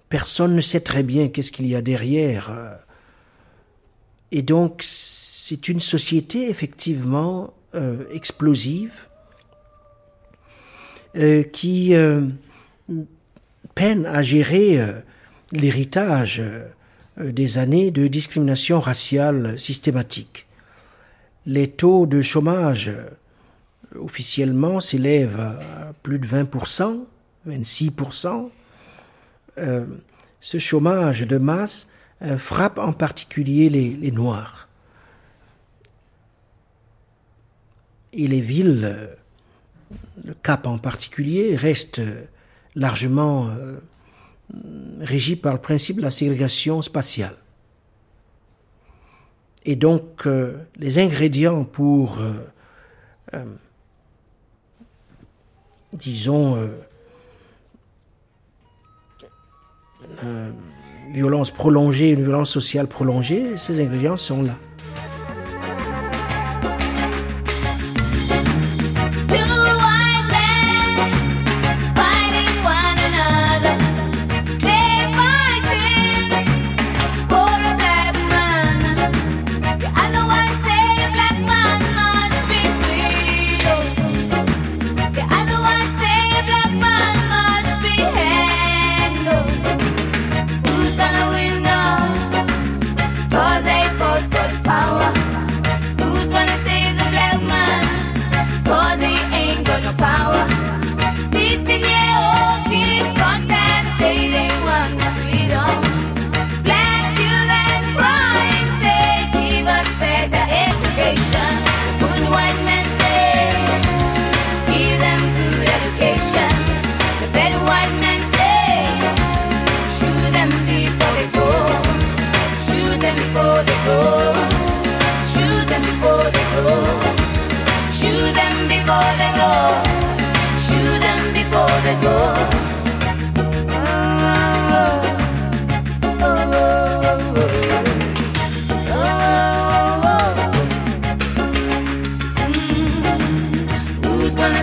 [0.08, 2.78] personne ne sait très bien qu'est-ce qu'il y a derrière.
[4.32, 9.08] Et donc, c'est une société effectivement euh, explosive
[11.18, 11.94] euh, qui
[13.76, 14.80] peine à gérer
[15.52, 16.42] l'héritage
[17.18, 20.48] des années de discrimination raciale systématique.
[21.46, 22.92] Les taux de chômage
[24.00, 27.06] officiellement s'élève à plus de 20%,
[27.48, 28.50] 26%.
[29.58, 29.86] Euh,
[30.40, 31.88] ce chômage de masse
[32.22, 34.70] euh, frappe en particulier les, Noirs.
[38.14, 39.08] Et les villes, euh,
[40.26, 42.02] le Cap en particulier, restent
[42.76, 43.50] largement
[45.00, 47.36] régies par le principe de la ségrégation spatiale.
[49.66, 50.28] Et donc,
[50.78, 52.18] les ingrédients pour
[55.94, 56.68] disons, euh,
[60.24, 60.52] euh,
[61.14, 64.58] violence prolongée, une violence sociale prolongée, ces ingrédients sont là.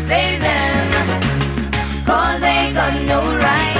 [0.00, 0.90] Save them?
[2.04, 3.77] Cause they got no rights.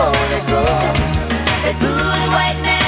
[0.00, 0.40] holy
[1.64, 2.79] the good white man.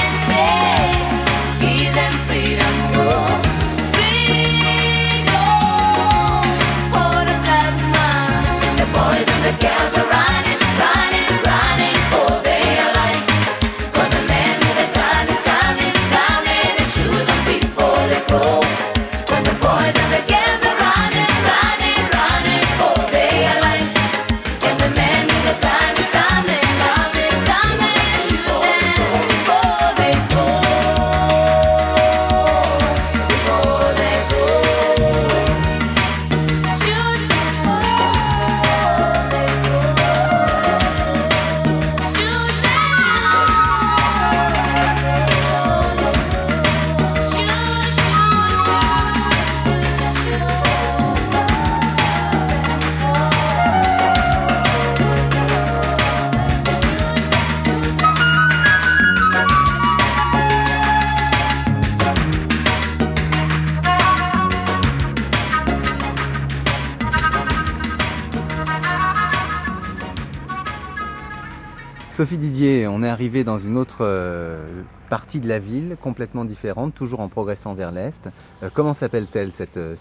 [73.23, 77.93] Arrivé dans une autre euh, partie de la ville, complètement différente, toujours en progressant vers
[77.93, 78.27] l'est.
[78.61, 79.95] Euh, comment s'appelle-t-elle cette, euh,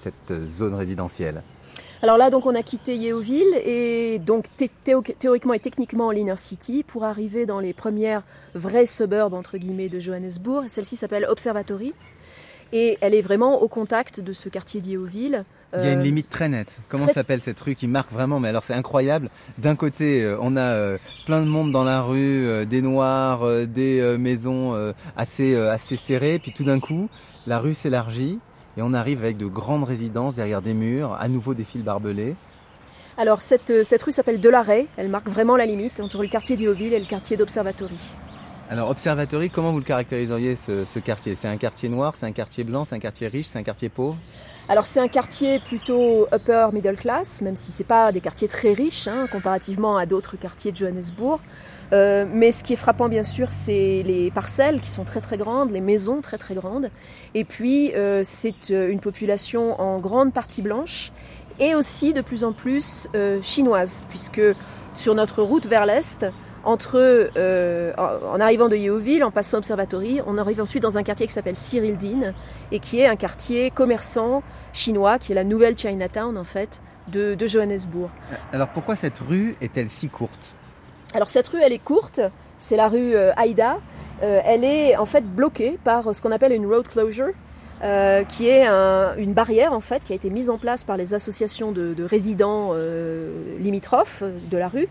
[0.48, 1.44] zone résidentielle?
[2.02, 4.46] Alors là, donc, on a quitté Yeovil et donc
[5.20, 8.24] théoriquement et techniquement l'Inner City pour arriver dans les premières
[8.56, 10.64] vraies suburbs entre guillemets de Johannesburg.
[10.66, 11.92] Celle-ci s'appelle Observatory
[12.72, 15.44] et elle est vraiment au contact de ce quartier d'Yeovil.
[15.74, 16.78] Il y a une euh, limite très nette.
[16.88, 19.30] Comment s'appelle cette rue qui marque vraiment Mais alors c'est incroyable.
[19.58, 24.16] D'un côté, euh, on a euh, plein de monde dans la rue, des noirs, des
[24.18, 26.38] maisons assez assez serrées.
[26.38, 27.08] Puis tout d'un coup,
[27.46, 28.38] la rue s'élargit
[28.76, 32.34] et on arrive avec de grandes résidences derrière des murs, à nouveau des fils barbelés.
[33.16, 34.88] Alors cette, cette rue s'appelle Delaray.
[34.96, 38.12] Elle marque vraiment la limite entre le quartier d'Yeovil et le quartier d'Observatory.
[38.72, 41.34] Alors, Observatory, comment vous le caractériseriez ce, quartier?
[41.34, 43.90] C'est un quartier noir, c'est un quartier blanc, c'est un quartier riche, c'est un quartier
[43.90, 44.16] pauvre?
[44.66, 48.72] Alors c'est un quartier plutôt upper middle class, même si c'est pas des quartiers très
[48.72, 51.40] riches hein, comparativement à d'autres quartiers de Johannesburg.
[51.92, 55.36] Euh, mais ce qui est frappant bien sûr, c'est les parcelles qui sont très très
[55.36, 56.88] grandes, les maisons très très grandes.
[57.34, 61.12] Et puis euh, c'est euh, une population en grande partie blanche
[61.60, 63.06] et aussi de plus en plus
[63.42, 64.40] chinoise, puisque
[64.94, 66.24] sur notre route vers l'est,
[66.64, 71.26] entre, euh, en arrivant de Yeovil, en passant Observatory, on arrive ensuite dans un quartier
[71.26, 72.34] qui s'appelle Cyrildine
[72.70, 74.42] et qui est un quartier commerçant
[74.72, 78.10] chinois, qui est la nouvelle Chinatown en fait de, Johannesburg.
[78.52, 80.54] Alors pourquoi cette rue est-elle si courte?
[81.14, 82.20] Alors cette rue, elle est courte,
[82.58, 83.78] c'est la rue euh, Aïda.
[84.22, 87.32] Euh, elle est en fait bloquée par ce qu'on appelle une road closure.
[87.82, 88.66] euh, qui est
[89.18, 92.70] une barrière en fait qui a été mise en place par les associations de, résidents
[92.72, 94.88] euh, limitrophes de la rue,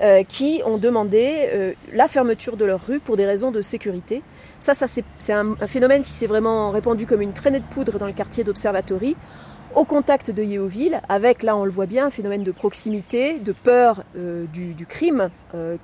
[0.00, 4.22] euh, qui ont demandé la fermeture de leur rue pour des raisons de sécurité.
[4.58, 8.06] Ça, ça c'est un, phénomène qui s'est vraiment répandu comme une traînée de poudre dans
[8.06, 9.16] le quartier d'Observatory,
[9.74, 13.52] au contact de Yeovil, avec là on le voit bien un phénomène de proximité, de
[13.52, 15.30] peur du, du, crime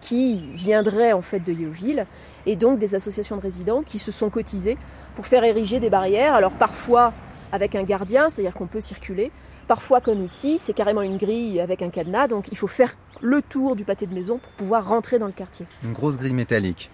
[0.01, 2.07] qui viendrait en fait de Yeovil,
[2.47, 4.77] et donc des associations de résidents qui se sont cotisées
[5.15, 6.35] pour faire ériger des barrières.
[6.35, 7.13] Alors parfois
[7.53, 9.31] avec un gardien, c'est-à-dire qu'on peut circuler.
[9.67, 13.43] Parfois comme ici, c'est carrément une grille avec un cadenas, donc il faut faire le
[13.43, 15.67] tour du pâté de maison pour pouvoir rentrer dans le quartier.
[15.83, 16.89] Une grosse grille métallique.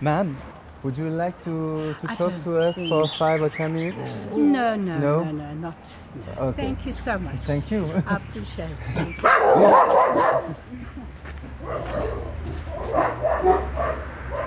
[0.00, 0.34] Ma'am,
[0.84, 3.96] would you like to, to talk to us for five or ten minutes?
[4.36, 5.74] No, no, no, no, not.
[6.40, 6.62] Okay.
[6.62, 7.40] Thank you so much.
[7.44, 7.86] Thank you.
[8.06, 9.24] I appreciate it.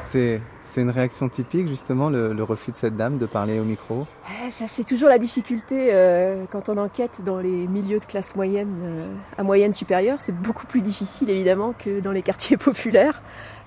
[0.10, 0.42] C'est
[0.82, 4.06] une réaction typique, justement, le, refus de cette dame de parler au micro?
[4.46, 8.36] Eh, Ça, c'est toujours la difficulté euh, quand on enquête dans les milieux de classe
[8.36, 10.18] moyenne euh, à moyenne supérieure.
[10.22, 13.22] C'est beaucoup plus difficile, évidemment, que dans les quartiers populaires.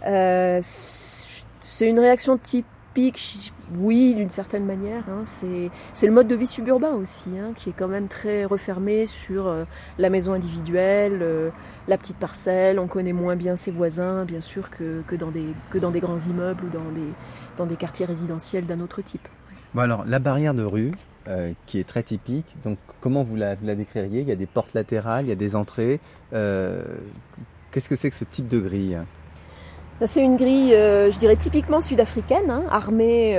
[0.06, 2.66] Euh, c'est une réaction typique,
[3.76, 5.04] oui, d'une certaine manière.
[5.08, 5.22] Hein.
[5.24, 9.54] C'est le mode de vie suburbain aussi, hein, qui est quand même très refermé sur
[9.98, 11.52] la maison individuelle
[11.90, 16.20] la petite parcelle, on connaît moins bien ses voisins, bien sûr, que, dans, des, grands
[16.20, 16.68] immeubles ou
[17.56, 19.28] dans des, quartiers résidentiels d'un autre type.
[19.76, 20.92] Alors, la barrière de rue,
[21.28, 24.20] euh, qui est très typique, donc comment vous la, décririez?
[24.20, 26.00] Il y a des portes latérales, il y a des entrées.
[26.32, 26.82] Euh,
[27.70, 28.98] qu'est-ce que c'est que ce type de grille?
[30.06, 33.38] C'est une grille, euh, je dirais, typiquement sud-africaine, hein, armée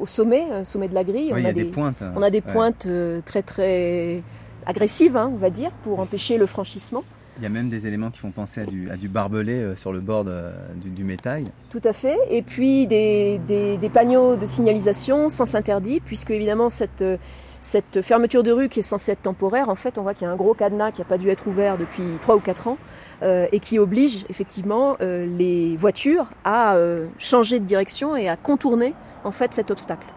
[0.00, 1.32] au sommet, au sommet de la grille.
[1.32, 2.02] on, a des, pointes.
[2.16, 2.88] On a des pointes
[3.24, 4.22] très très
[4.66, 7.04] agressive, hein, on va dire, pour empêcher le franchissement.
[7.38, 9.76] Il y a même des éléments qui font penser à du, à du barbelé euh,
[9.76, 11.44] sur le bord du, du, métal.
[11.70, 12.16] Tout à fait.
[12.30, 17.16] Et puis des, des, panneaux de signalisation sans interdit, puisque évidemment cette, euh,
[17.60, 20.30] cette fermeture de rue qui est censée être temporaire, en fait, on voit qu'il y
[20.30, 22.78] a un gros cadenas qui n'a pas dû être ouvert depuis 3 ou 4 ans
[22.78, 26.76] euh, et qui oblige effectivement les voitures à
[27.18, 28.94] changer de direction et à contourner
[29.24, 30.08] en fait cet obstacle.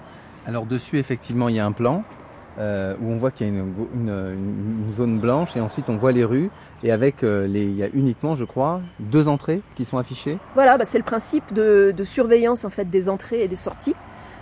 [0.45, 2.03] Alors dessus, effectivement, il y a un plan
[2.59, 6.23] euh, où on voit qu'il y a une, zone blanche et ensuite on voit les
[6.23, 6.49] rues
[6.81, 10.39] et avec euh, les, il y a uniquement, je crois, deux entrées qui sont affichées.
[10.55, 13.93] Voilà, bah, c'est le principe de, surveillance en fait des entrées et des sorties.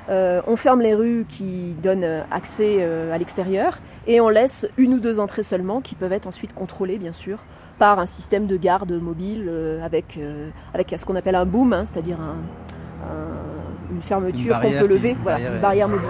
[0.09, 4.99] Euh, on ferme les rues qui donnent accès à l'extérieur et on laisse une ou
[4.99, 7.39] deux entrées seulement qui peuvent être ensuite contrôlées bien sûr
[7.79, 9.51] par un système de garde mobile
[9.83, 10.19] avec,
[10.73, 12.19] avec ce qu'on appelle un boom, hein, c'est-à-dire
[13.91, 16.09] une fermeture qu'on peut lever, voilà, une barrière mobile.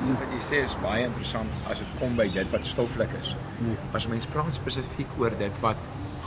[0.00, 3.34] Wat jy sê is baie interessant as dit kom by dit wat stoflik is.
[3.60, 3.76] Nee.
[3.96, 5.78] As mens praat spesifiek oor dit wat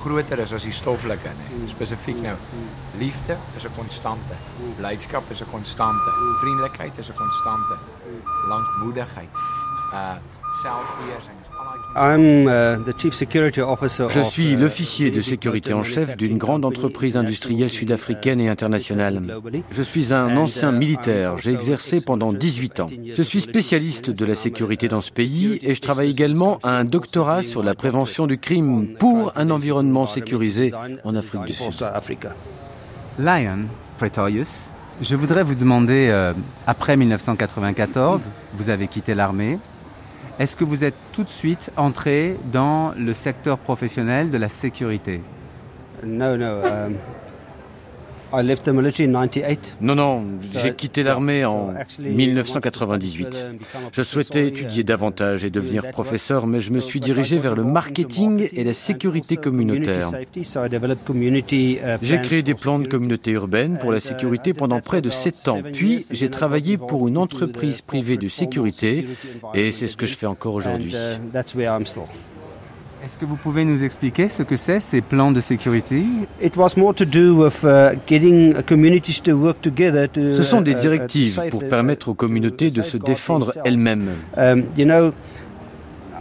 [0.04, 1.49] groter is as die stoflike, nee.
[1.54, 1.68] Hmm.
[1.72, 2.36] Spesifiek nou.
[2.36, 2.99] Hmm.
[2.99, 4.36] Liefde is 'n konstante.
[4.78, 6.12] Blydskap is 'n konstante.
[6.41, 7.76] Vriendelikheid is 'n konstante.
[8.47, 9.34] Lankmoedigheid.
[9.93, 10.16] Uh
[10.62, 11.43] selfbeheersing
[14.09, 19.39] Je suis uh, l'officier de sécurité en chef d'une grande entreprise industrielle sud-africaine et internationale.
[19.69, 21.38] Je suis un ancien uh, militaire.
[21.38, 22.88] J'ai exercé pendant 18 ans.
[23.13, 26.84] Je suis spécialiste de la sécurité dans ce pays et je travaille également à un
[26.86, 30.71] doctorat sur la prévention du crime pour un environnement sécurisé
[31.03, 31.74] en Afrique du Sud.
[33.19, 33.65] Lion
[33.97, 34.71] Pretorius,
[35.01, 36.34] je voudrais vous demander, euh,
[36.65, 39.59] après 1994, vous avez quitté l'armée,
[40.40, 45.22] est-ce que vous êtes tout de suite entré dans le secteur professionnel de la sécurité?
[46.04, 46.62] Non, non.
[46.64, 46.96] Um,
[49.82, 50.24] non, non,
[50.62, 51.70] j'ai quitté l'armée en
[52.00, 53.46] 1998.
[53.92, 58.50] Je souhaitais étudier davantage et devenir professeur, mais je me suis dirigé vers le marketing
[58.52, 60.12] et la sécurité communautaire.
[62.02, 65.62] J'ai créé des plans de communauté urbaine pour la sécurité pendant près de sept ans.
[65.72, 69.08] Puis, j'ai travaillé pour une entreprise privée de sécurité
[69.54, 70.96] et c'est ce que je fais encore aujourd'hui.
[73.06, 76.06] Est-ce que vous pouvez nous expliquer ce que c'est ces plans de sécurité?
[76.41, 76.49] Ce
[80.43, 84.12] sont des uh, directives pour permettre aux communautés de se défendre elles-mêmes.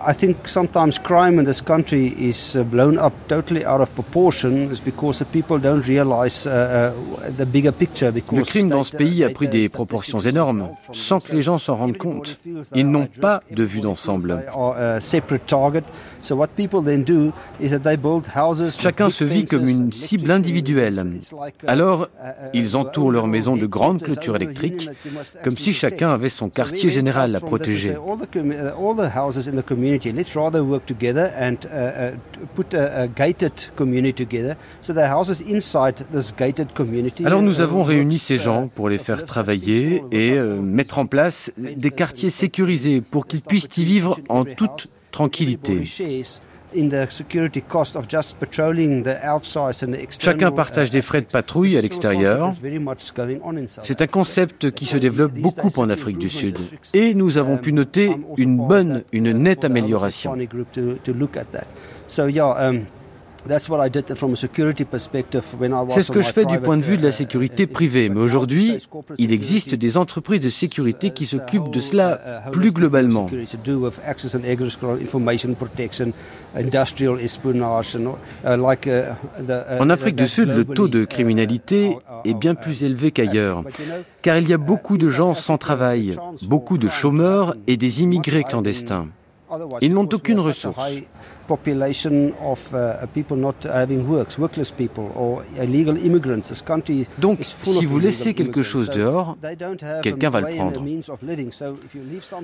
[0.05, 4.71] I think sometimes crime in this country is uh, blown up totally out of proportion
[4.73, 8.11] is because the people don't realize uh, uh, the bigger picture.
[8.11, 11.75] Le crime dans ce pays a pris des proportions énormes, sans que les gens s'en
[11.75, 12.41] rendent compte.
[12.75, 14.45] Ils n'ont pas de vue d'ensemble.
[18.79, 21.05] Chacun se vit comme une cible individuelle.
[21.67, 22.09] Alors,
[22.55, 24.89] ils entourent leur maison de grandes clôtures électriques,
[25.45, 27.97] comme si chacun avait son quartier général à protéger.
[29.99, 30.13] Community.
[30.13, 32.11] Let's rather work together and uh, uh,
[32.55, 34.57] put a, a gated community together.
[34.81, 37.25] So the houses inside this gated community.
[37.27, 41.51] Alors nous avons réuni ces gens pour les faire travailler et euh, mettre en place
[41.57, 45.83] des quartiers sécurisés pour qu'ils puissent y vivre en toute tranquillité.
[50.19, 52.53] Chacun partage des frais de patrouille à l'extérieur.
[53.83, 56.59] C'est un concept qui se développe beaucoup en Afrique du Sud.
[56.95, 60.37] Et nous avons pu noter une bonne, une nette amélioration.
[63.49, 63.63] C'est
[66.03, 68.79] ce que je fais du point de vue de la sécurité privée, mais aujourd'hui,
[69.19, 73.29] il existe des entreprises de sécurité qui s'occupent de cela plus globalement.
[79.81, 83.65] En Afrique du Sud, le taux de criminalité est bien plus élevé qu'ailleurs,
[84.23, 88.45] car il y a beaucoup de gens sans travail, beaucoup de chômeurs et des immigrés
[88.45, 89.09] clandestins.
[89.81, 90.81] Ils n'ont aucune ressource.
[97.19, 99.37] Donc, si vous laissez quelque chose dehors,
[100.03, 100.85] quelqu'un va le prendre.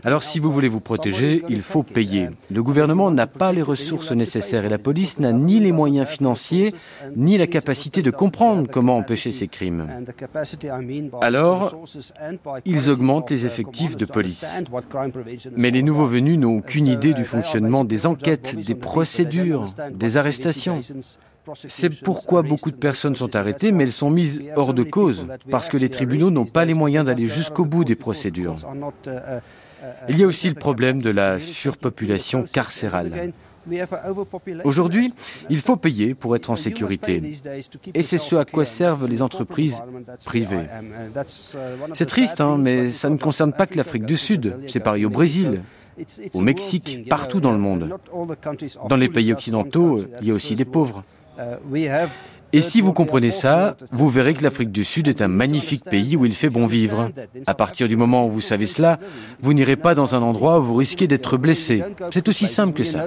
[0.05, 2.29] Alors, si vous voulez vous protéger, il faut payer.
[2.51, 6.75] Le gouvernement n'a pas les ressources nécessaires et la police n'a ni les moyens financiers,
[7.17, 9.87] ni la capacité de comprendre comment empêcher ces crimes.
[11.21, 11.75] Alors,
[12.65, 14.47] ils augmentent les effectifs de police.
[15.57, 20.81] Mais les nouveaux venus n'ont aucune idée du fonctionnement des enquêtes, des procédures, des arrestations.
[21.67, 25.69] C'est pourquoi beaucoup de personnes sont arrêtées, mais elles sont mises hors de cause, parce
[25.69, 28.57] que les tribunaux n'ont pas les moyens d'aller jusqu'au bout des procédures.
[30.09, 33.33] Il y a aussi le problème de la surpopulation carcérale.
[34.65, 35.13] Aujourd'hui,
[35.51, 37.15] il faut payer pour être en sécurité.
[37.93, 39.83] Et c'est ce à quoi servent les entreprises
[40.25, 40.67] privées.
[41.93, 44.57] C'est triste, hein, mais ça ne concerne pas que l'Afrique du Sud.
[44.67, 45.61] C'est pareil au Brésil,
[46.35, 47.99] au Mexique, partout dans le monde.
[48.89, 51.05] Dans les pays occidentaux, il y a aussi des pauvres.
[52.53, 56.17] Et si vous comprenez ça, vous verrez que l'Afrique du Sud est un magnifique pays
[56.17, 57.11] où il fait bon vivre.
[57.47, 58.99] À partir du moment où vous savez cela,
[59.41, 61.83] vous n'irez pas dans un endroit où vous risquez d'être blessé.
[62.11, 63.07] C'est aussi simple que ça.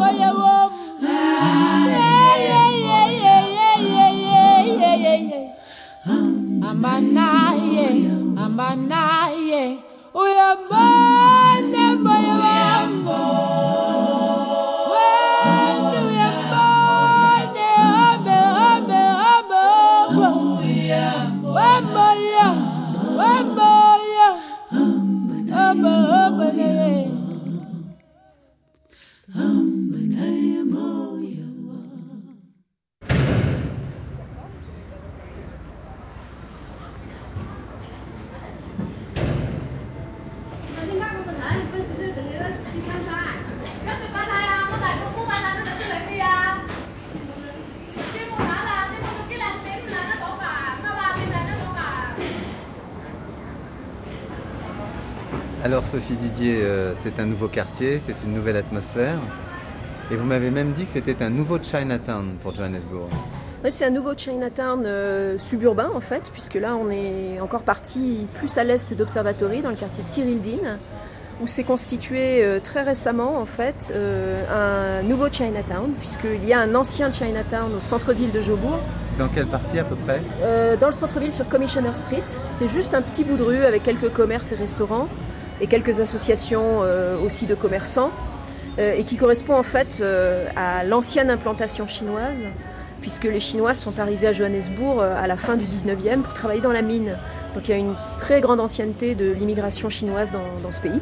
[0.00, 0.51] Alors
[55.92, 59.18] Sophie Didier, euh, c'est un nouveau quartier, c'est une nouvelle atmosphère.
[60.10, 63.10] Et vous m'avez même dit que c'était un nouveau Chinatown pour Johannesburg.
[63.62, 68.26] Oui, c'est un nouveau Chinatown euh, suburbain en fait, puisque là on est encore parti
[68.36, 70.78] plus à l'est d'Observatory, dans le quartier de Cyril Dean,
[71.42, 73.92] où s'est constitué euh, très récemment en fait
[74.50, 78.78] un nouveau Chinatown, puisqu'il y a un ancien Chinatown au centre-ville de Jobourg.
[79.18, 80.22] Dans quelle partie à peu près?
[80.78, 82.24] Dans le centre-ville sur Commissioner Street.
[82.48, 85.06] C'est juste un petit bout de rue avec quelques commerces et restaurants
[85.62, 88.10] et quelques associations euh, aussi de commerçants,
[88.78, 92.46] euh, et qui correspond en fait euh, à l'ancienne implantation chinoise,
[93.00, 96.72] puisque les Chinois sont arrivés à Johannesburg à la fin du 19e pour travailler dans
[96.72, 97.16] la mine.
[97.54, 101.00] Donc il y a une très grande ancienneté de l'immigration chinoise dans, ce pays.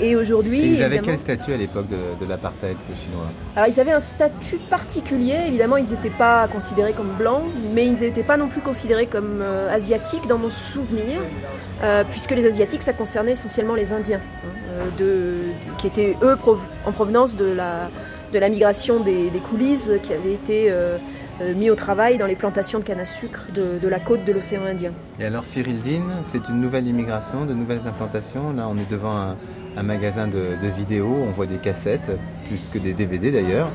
[0.00, 0.74] et aujourd'hui.
[0.74, 3.26] Ils avaient quel statut à l'époque de, de l'apartheid, ces Chinois?
[3.56, 5.34] Alors, ils avaient un statut particulier.
[5.48, 7.42] Évidemment, ils n'étaient pas considérés comme blancs,
[7.74, 11.20] mais ils n'étaient pas non plus considérés comme asiatiques, dans mon souvenir.
[11.82, 14.20] Euh, puisque les Asiatiques, ça concernait essentiellement les Indiens.
[14.44, 14.90] Hein.
[14.98, 15.34] de,
[15.78, 16.36] qui étaient eux
[16.84, 20.72] en provenance de la, migration des, coulisses qui avaient été
[21.54, 24.64] mis au travail dans les plantations de canne à sucre de, la côte de l'océan
[24.64, 24.92] Indien.
[25.18, 28.52] Et alors Cyril Dean, c'est une nouvelle immigration, de nouvelles implantations.
[28.52, 29.34] Là, on est devant
[29.76, 32.10] un, magasin de vidéos, on voit des cassettes,
[32.48, 33.70] plus que des DVD d'ailleurs.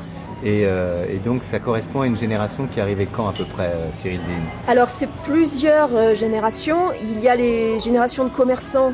[0.46, 3.89] Euh, et, donc ça correspond à une génération qui arrivait quand à peu près, euh,
[3.94, 6.88] Cyril Dean Alors c'est plusieurs euh, générations.
[7.02, 8.94] Il y a les générations de commerçants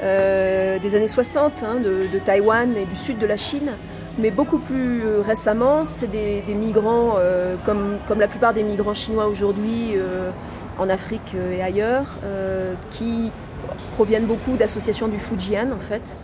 [0.00, 3.72] des années 60, hein, de, Taïwan et du sud de la Chine.
[4.16, 7.16] Mais beaucoup plus récemment, c'est des, migrants,
[7.66, 9.96] comme, comme, la plupart des migrants chinois aujourd'hui
[10.78, 12.06] en Afrique et ailleurs,
[12.90, 13.32] qui
[13.96, 16.16] proviennent beaucoup d'associations du Fujian en fait.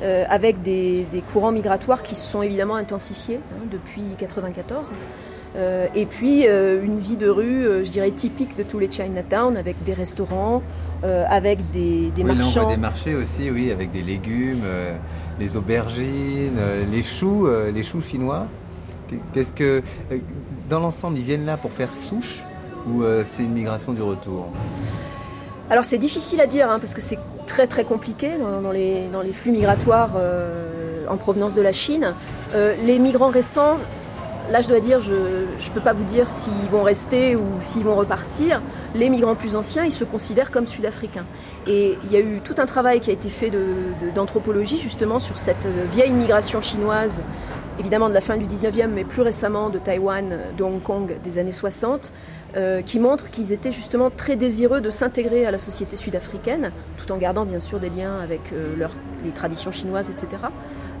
[0.00, 4.92] Euh, avec des, courants migratoires qui se sont évidemment intensifiés hein, depuis 1994.
[5.56, 9.56] Euh, et puis euh, une vie de rue, je dirais typique de tous les Chinatown,
[9.56, 10.62] avec des restaurants,
[11.02, 12.60] avec des, des oui, marchands.
[12.60, 14.62] Là, on voit des marchés aussi, oui, avec des légumes,
[15.40, 16.58] les aubergines,
[16.90, 18.46] les choux, les choux chinois.
[19.32, 19.82] Qu'est-ce que,
[20.68, 22.42] dans l'ensemble, ils viennent là pour faire souche
[22.86, 24.48] ou c'est une migration du retour?
[25.70, 27.18] Alors c'est difficile à dire hein, parce que c'est
[27.48, 32.14] très très compliqué dans, les, flux migratoires euh, en provenance de la Chine.
[32.54, 33.78] Euh, les migrants récents,
[34.50, 37.82] là je dois dire, je ne peux pas vous dire s'ils vont rester ou s'ils
[37.82, 38.62] vont repartir.
[38.94, 41.26] Les migrants plus anciens, ils se considèrent comme sud-africains.
[41.66, 43.50] Et il y a eu tout un travail qui a été fait
[44.14, 47.22] d'anthropologie justement sur cette vieille migration chinoise
[47.78, 51.38] évidemment de la fin du 19e, mais plus récemment de Taïwan, de Hong Kong des
[51.38, 52.12] années 60,
[52.56, 57.12] euh, qui montrent qu'ils étaient justement très désireux de s'intégrer à la société sud-africaine, tout
[57.12, 58.74] en gardant bien sûr des liens avec euh,
[59.22, 60.28] les traditions chinoises, etc.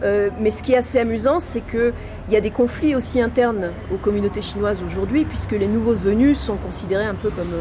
[0.02, 1.94] Euh, mais ce qui est assez amusant, c'est qu'il
[2.30, 6.56] y a des conflits aussi internes aux communautés chinoises aujourd'hui, puisque les nouveaux venus sont
[6.56, 7.52] considérés un peu comme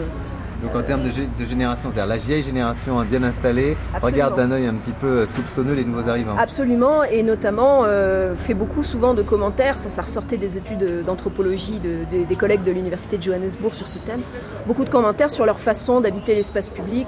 [0.62, 4.74] donc en termes de, génération, c'est-à-dire la vieille génération bien installée regarde d'un œil un
[4.74, 6.36] petit peu euh, soupçonneux les nouveaux arrivants.
[6.38, 11.80] Absolument, et notamment euh, fait beaucoup souvent de commentaires, ça, ça ressortait des études d'anthropologie
[11.80, 14.22] des collègues de l'université de Johannesburg sur ce thème,
[14.66, 17.08] beaucoup de commentaires sur leur façon d'habiter l'espace public,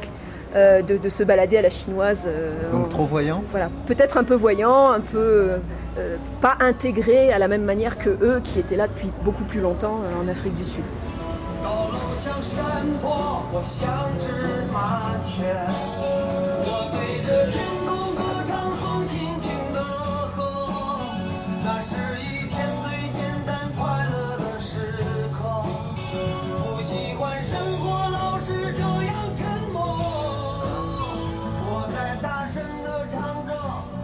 [0.56, 2.30] euh, de, se balader à la chinoise.
[2.72, 5.50] Donc trop voyant Voilà, peut-être un peu voyant, un peu
[6.39, 10.02] pas intégré à la même manière que eux qui étaient là depuis beaucoup plus longtemps
[10.22, 10.84] en Afrique du Sud.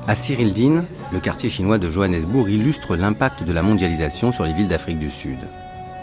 [0.07, 4.53] À Cyril Dean, le quartier chinois de Johannesburg illustre l'impact de la mondialisation sur les
[4.53, 5.39] villes d'Afrique du Sud.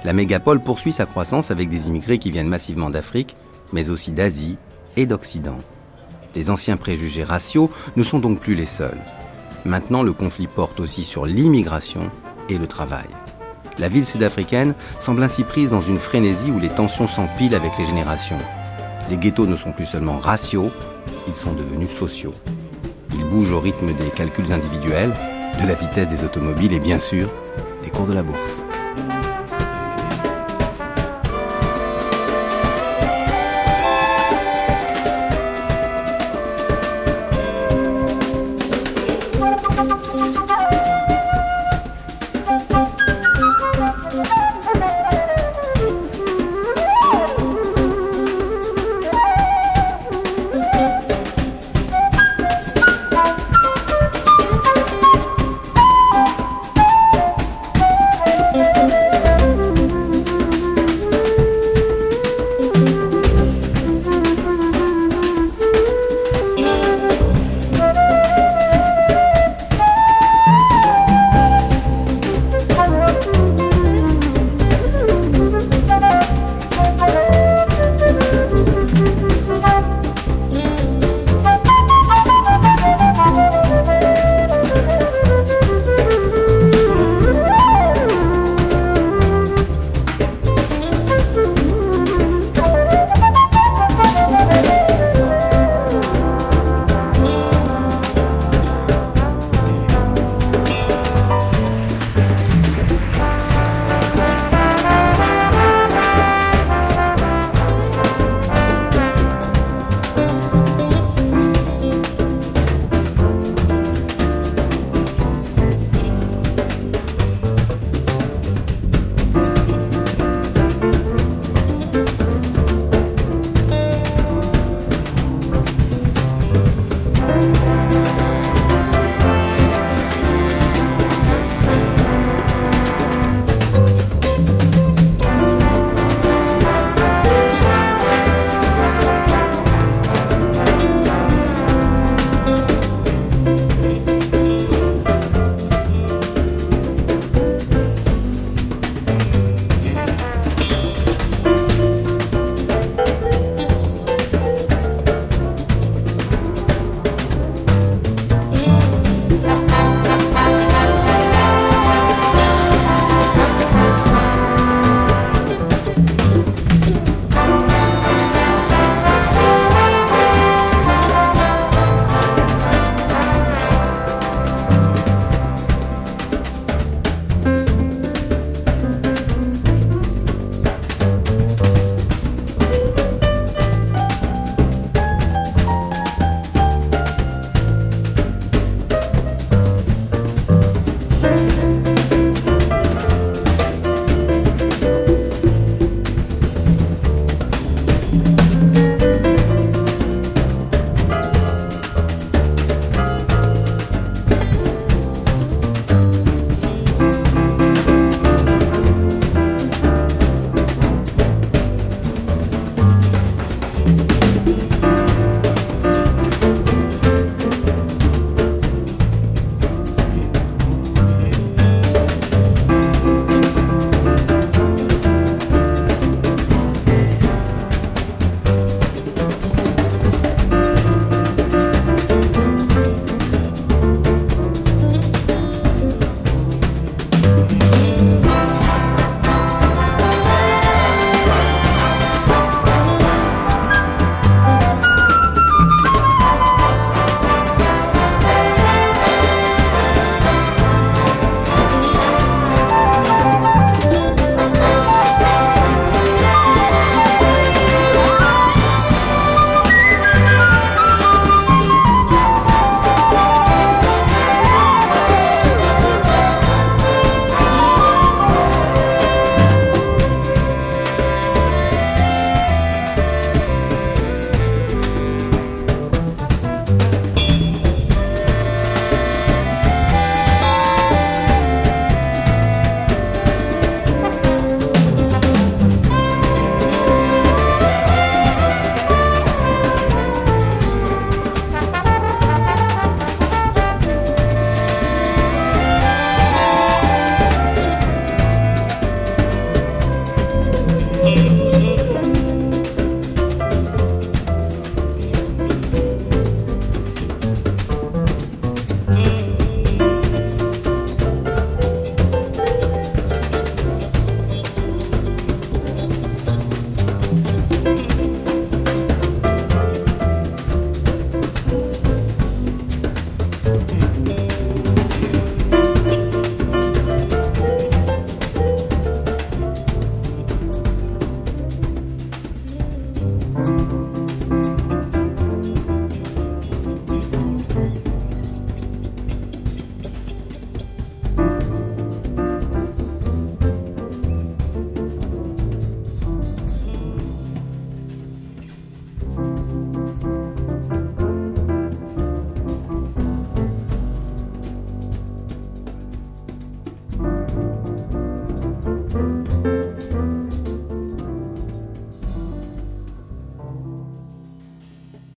[0.05, 3.37] La mégapole poursuit sa croissance avec des immigrés qui viennent massivement d'Afrique,
[3.73, 4.59] mais aussi d'Asie
[4.97, 5.59] et d'Occident.
[6.35, 8.99] Les anciens préjugés raciaux ne sont donc plus les seuls.
[9.65, 12.11] Maintenant, le conflit porte aussi sur l'immigration
[12.49, 13.07] et le travail.
[13.79, 17.87] La ville sud-africaine semble ainsi prise dans une frénésie où les tensions s'empilent avec les
[17.87, 18.39] générations.
[19.09, 20.71] Les ghettos ne sont plus seulement raciaux,
[21.29, 22.35] ils sont devenus sociaux.
[23.15, 25.15] Ils bougent au rythme des calculs individuels,
[25.61, 27.31] de la vitesse des automobiles et bien sûr
[27.83, 28.63] des cours de la bourse.